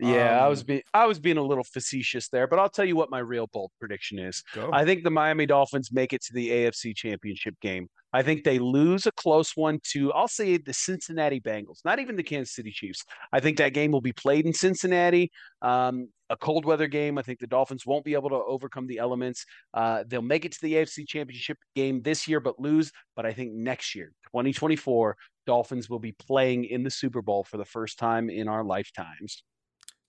[0.00, 2.84] Yeah, um, I was being I was being a little facetious there, but I'll tell
[2.84, 4.42] you what my real bold prediction is.
[4.54, 4.70] Go.
[4.72, 7.88] I think the Miami Dolphins make it to the AFC Championship game.
[8.12, 12.16] I think they lose a close one to I'll say the Cincinnati Bengals, not even
[12.16, 13.04] the Kansas City Chiefs.
[13.32, 15.30] I think that game will be played in Cincinnati.
[15.62, 17.18] Um, a cold weather game.
[17.18, 19.44] I think the Dolphins won't be able to overcome the elements.
[19.74, 22.92] Uh, they'll make it to the AFC Championship game this year, but lose.
[23.16, 27.56] But I think next year, 2024, Dolphins will be playing in the Super Bowl for
[27.56, 29.42] the first time in our lifetimes.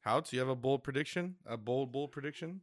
[0.01, 1.35] How do you have a bold prediction?
[1.45, 2.61] A bold, bold prediction?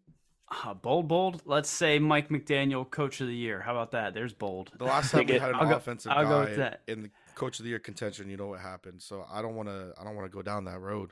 [0.49, 1.43] Uh, bold, bold.
[1.45, 3.61] Let's say Mike McDaniel, Coach of the Year.
[3.61, 4.15] How about that?
[4.15, 4.71] There's bold.
[4.79, 7.71] The last time we had an I'll offensive go, guy in the Coach of the
[7.71, 9.03] Year contention, you know what happened.
[9.03, 9.93] So I don't want to.
[10.01, 11.11] I don't want to go down that road.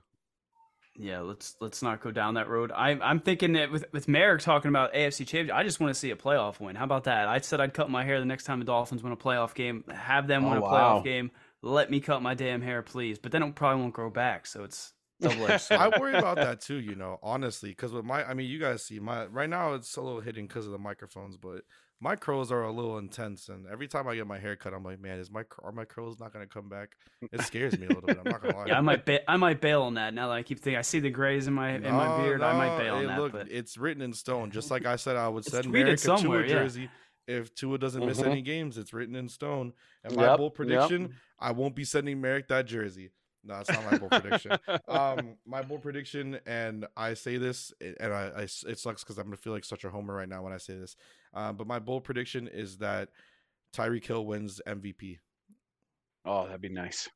[0.96, 2.70] Yeah, let's let's not go down that road.
[2.70, 5.98] I, I'm thinking that with with Marek talking about AFC championship, I just want to
[5.98, 6.76] see a playoff win.
[6.76, 7.26] How about that?
[7.26, 9.82] I said I'd cut my hair the next time the Dolphins win a playoff game.
[9.92, 10.70] Have them oh, win a wow.
[10.70, 11.32] playoff game.
[11.62, 13.18] Let me cut my damn hair, please.
[13.18, 14.46] But then it probably won't grow back.
[14.46, 14.92] So it's
[15.70, 18.84] I worry about that too, you know, honestly, because with my, I mean, you guys
[18.84, 21.62] see my right now it's a little hidden because of the microphones, but
[22.00, 24.82] my curls are a little intense, and every time I get my hair cut, I'm
[24.84, 26.90] like, man, is my are my curls not gonna come back?
[27.32, 28.18] It scares me a little bit.
[28.18, 28.66] I'm not gonna lie.
[28.66, 30.82] Yeah, I might ba- I might bail on that now that I keep thinking I
[30.82, 32.42] see the grays in my in my No, beard.
[32.42, 33.20] I might no, bail on that.
[33.20, 34.50] Look, but it's written in stone.
[34.50, 36.62] Just like I said, I would It's send tweeted Marek a somewhere, Tua yeah.
[36.64, 36.88] jersey
[37.26, 38.26] if Tua doesn't miss Mhm.
[38.26, 38.76] any games.
[38.76, 39.72] It's written in stone.
[40.02, 40.56] And my Yep, bold yep.
[40.56, 43.10] prediction: I won't be sending Marek that jersey.
[43.44, 44.58] No, it's not my bold prediction.
[44.88, 49.24] Um, my bold prediction, and I say this, and I, I it sucks because I'm
[49.24, 50.96] gonna feel like such a homer right now when I say this.
[51.32, 53.08] Um, but my bold prediction is that
[53.74, 55.18] Tyreek Hill wins MVP.
[56.24, 57.08] Oh, that'd be nice.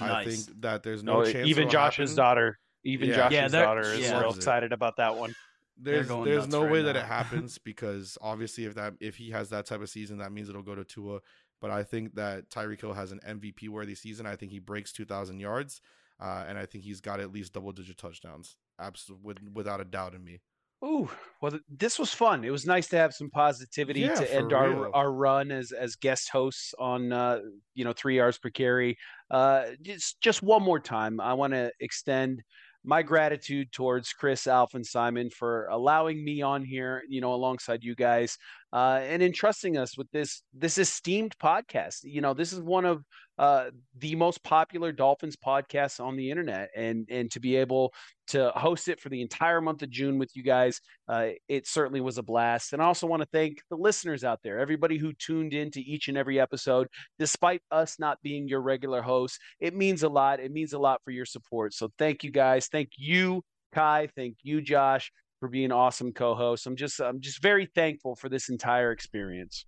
[0.00, 0.46] I Nice.
[0.46, 2.16] think that there's no No, chance even Josh's happen.
[2.16, 3.28] daughter, even Yeah.
[3.28, 4.18] Josh's Yeah, daughter is yeah.
[4.20, 5.34] real excited about that one.
[5.78, 9.48] there's there's no right way that it happens because obviously if that if he has
[9.50, 11.20] that type of season that means it'll go to Tua
[11.62, 14.92] but I think that Tyreek Hill has an MVP worthy season I think he breaks
[14.92, 15.80] 2000 yards
[16.20, 19.86] uh, and I think he's got at least double digit touchdowns absolutely with, without a
[19.86, 20.42] doubt in me
[20.84, 21.08] Ooh,
[21.40, 22.44] well, this was fun.
[22.44, 24.92] It was nice to have some positivity Yeah, to end our real.
[24.92, 27.40] our run as as guest hosts on uh,
[27.74, 28.98] you know Three Yards Per Carry.
[29.30, 32.42] Uh, just just one more time, I want to extend
[32.84, 37.84] my gratitude towards Chris, Alf, and Simon for allowing me on here, you know, alongside
[37.84, 38.36] you guys,
[38.72, 42.00] uh, and entrusting us with this this esteemed podcast.
[42.02, 43.04] You know, this is one of
[43.42, 47.92] uh, the most popular Dolphins podcast on the internet, and and to be able
[48.28, 52.00] to host it for the entire month of June with you guys, uh, it certainly
[52.00, 52.72] was a blast.
[52.72, 55.80] And I also want to thank the listeners out there, everybody who tuned in to
[55.80, 56.86] each and every episode,
[57.18, 59.40] despite us not being your regular hosts.
[59.58, 60.38] It means a lot.
[60.38, 61.74] It means a lot for your support.
[61.74, 62.68] So thank you guys.
[62.68, 63.42] Thank you,
[63.74, 64.08] Kai.
[64.14, 66.66] Thank you, Josh, for being awesome co-hosts.
[66.66, 69.66] I'm just I'm just very thankful for this entire experience.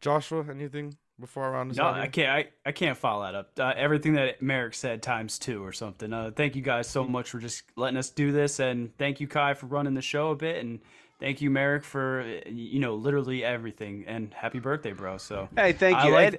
[0.00, 2.28] Joshua anything before I round this No, I can't.
[2.28, 3.50] I, I can't follow that up.
[3.58, 6.12] Uh, everything that Marek said times two or something.
[6.12, 9.26] Uh, thank you guys so much for just letting us do this, and thank you
[9.26, 10.80] Kai for running the show a bit, and
[11.20, 14.04] thank you Marek for uh, you know literally everything.
[14.06, 15.16] And happy birthday, bro.
[15.16, 16.12] So Hey, thank I you.
[16.12, 16.38] like And-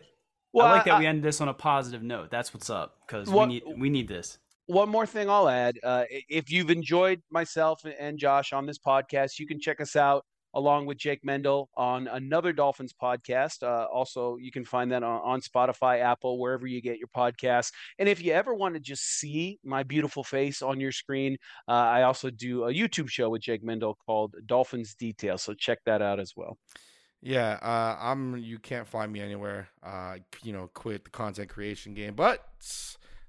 [0.52, 2.30] well, I like that I- we ended this on a positive note.
[2.30, 4.38] That's what's up because we need we need this.
[4.68, 5.80] one more thing I'll add.
[5.84, 10.26] Uh, if you've enjoyed myself and Josh on this podcast, you can check us out
[10.54, 13.64] along with Jake Mendel on another Dolphins podcast.
[13.64, 17.72] Uh, also, you can find that on, on Spotify, Apple, wherever you get your podcasts.
[18.00, 21.38] And if you ever want to just see my beautiful face on your screen,
[21.68, 25.38] uh, I also do a YouTube show with Jake Mendel called Dolphins Detail.
[25.38, 26.58] So check that out as well.
[27.22, 28.36] Yeah, uh, I'm.
[28.38, 29.70] You can't find me anywhere.
[29.82, 32.46] Uh, you know, quit the content creation game, but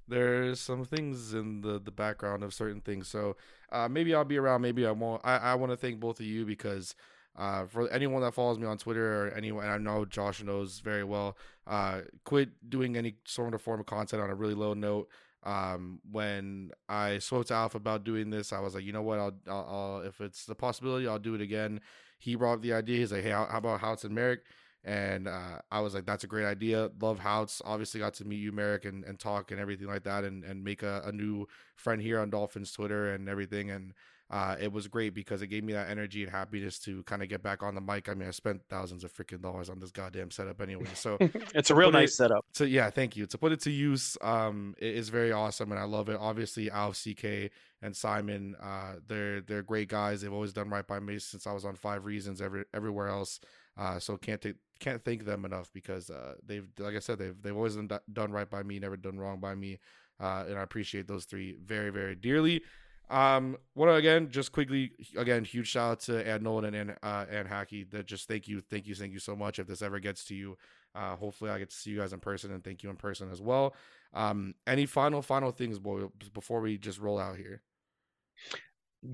[0.09, 3.07] there's some things in the the background of certain things.
[3.07, 3.37] So
[3.71, 4.63] uh, maybe I'll be around.
[4.63, 5.21] Maybe I won't.
[5.25, 6.97] I, I want to thank both of you because
[7.37, 10.81] uh, for anyone that follows me on Twitter or anyone, and I know Josh knows
[10.81, 11.37] very well.
[11.67, 15.09] Uh, quit doing any sort of form of content on a really low note.
[15.43, 19.19] Um, when I spoke to Alf about doing this, I was like, you know what?
[19.19, 21.81] I'll, I'll, I'll if it's the possibility, I'll do it again
[22.25, 22.99] he brought up the idea.
[22.99, 24.45] He's like, "Hey, how, how about Houts and Marek?"
[24.83, 26.91] And uh, I was like, "That's a great idea.
[27.01, 27.61] Love Houts.
[27.65, 30.65] Obviously, got to meet you, Marek, and, and talk and everything like that, and and
[30.65, 33.71] make a, a new friend here on Dolphins Twitter and everything.
[33.71, 33.93] And
[34.31, 37.29] uh, it was great because it gave me that energy and happiness to kind of
[37.29, 38.09] get back on the mic.
[38.09, 41.19] I mean, I spent thousands of freaking dollars on this goddamn setup anyway, so
[41.55, 42.45] It's a real But it- nice setup.
[42.53, 43.27] so yeah, thank you.
[43.27, 46.17] To put it to use, um, it is very awesome, and I love it.
[46.19, 47.51] Obviously, Alf, CK,
[47.83, 50.23] and Simon, uh, they're they're great guys.
[50.23, 52.41] They've always done right by me since I was on Five Reasons.
[52.41, 53.41] Every everywhere else,
[53.77, 57.37] uh, so can't take can't thank them enough because uh, they've like I said they've
[57.43, 59.79] they've always done, done right by me, never done wrong by me,
[60.19, 62.63] uh, and I appreciate those three very very dearly.
[63.11, 64.31] Um, what again?
[64.31, 67.85] Just quickly, again, huge shout out to Ed Nolan and uh, and Hackey.
[67.85, 69.59] That just thank you, thank you, thank you so much.
[69.59, 70.57] If this ever gets to you,
[70.95, 73.31] uh, hopefully I get to see you guys in person and thank you in person
[73.31, 73.75] as well.
[74.15, 77.63] Um, any final final things, boy, before we just roll out here?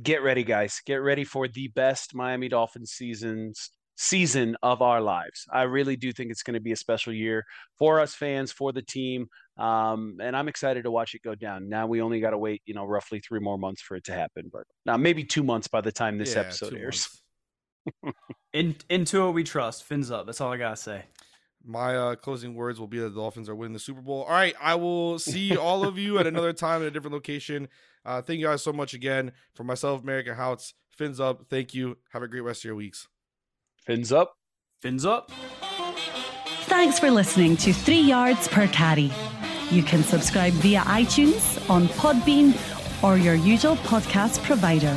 [0.02, 0.80] get ready, guys.
[0.86, 5.44] Get ready for the best Miami Dolphins seasons season of our lives.
[5.52, 7.44] I really do think it's going to be a special year
[7.78, 9.26] for us fans, for the team,
[9.60, 11.68] um, and I'm excited to watch it go down.
[11.68, 14.12] Now we only got to wait, you know, roughly three more months for it to
[14.12, 17.20] happen, but now maybe two months by the time this Yeah, episode airs.
[18.52, 19.84] In into it we trust.
[19.84, 20.26] Fins up.
[20.26, 21.04] That's all I gotta say.
[21.64, 24.22] My uh, closing words will be that the Dolphins are winning the Super Bowl.
[24.22, 27.68] All right, I will see all of you at another time at a different location.
[28.04, 29.32] Uh, thank you guys so much again.
[29.54, 31.46] For myself, Marek and Houts, fins up.
[31.50, 31.98] Thank you.
[32.12, 33.08] Have a great rest of your weeks.
[33.84, 34.34] Fins up.
[34.80, 35.30] Fins up.
[36.62, 39.10] Thanks for listening to Three Yards Per Carry.
[39.70, 42.54] You can subscribe via iTunes, on Podbean,
[43.04, 44.96] or your usual podcast provider.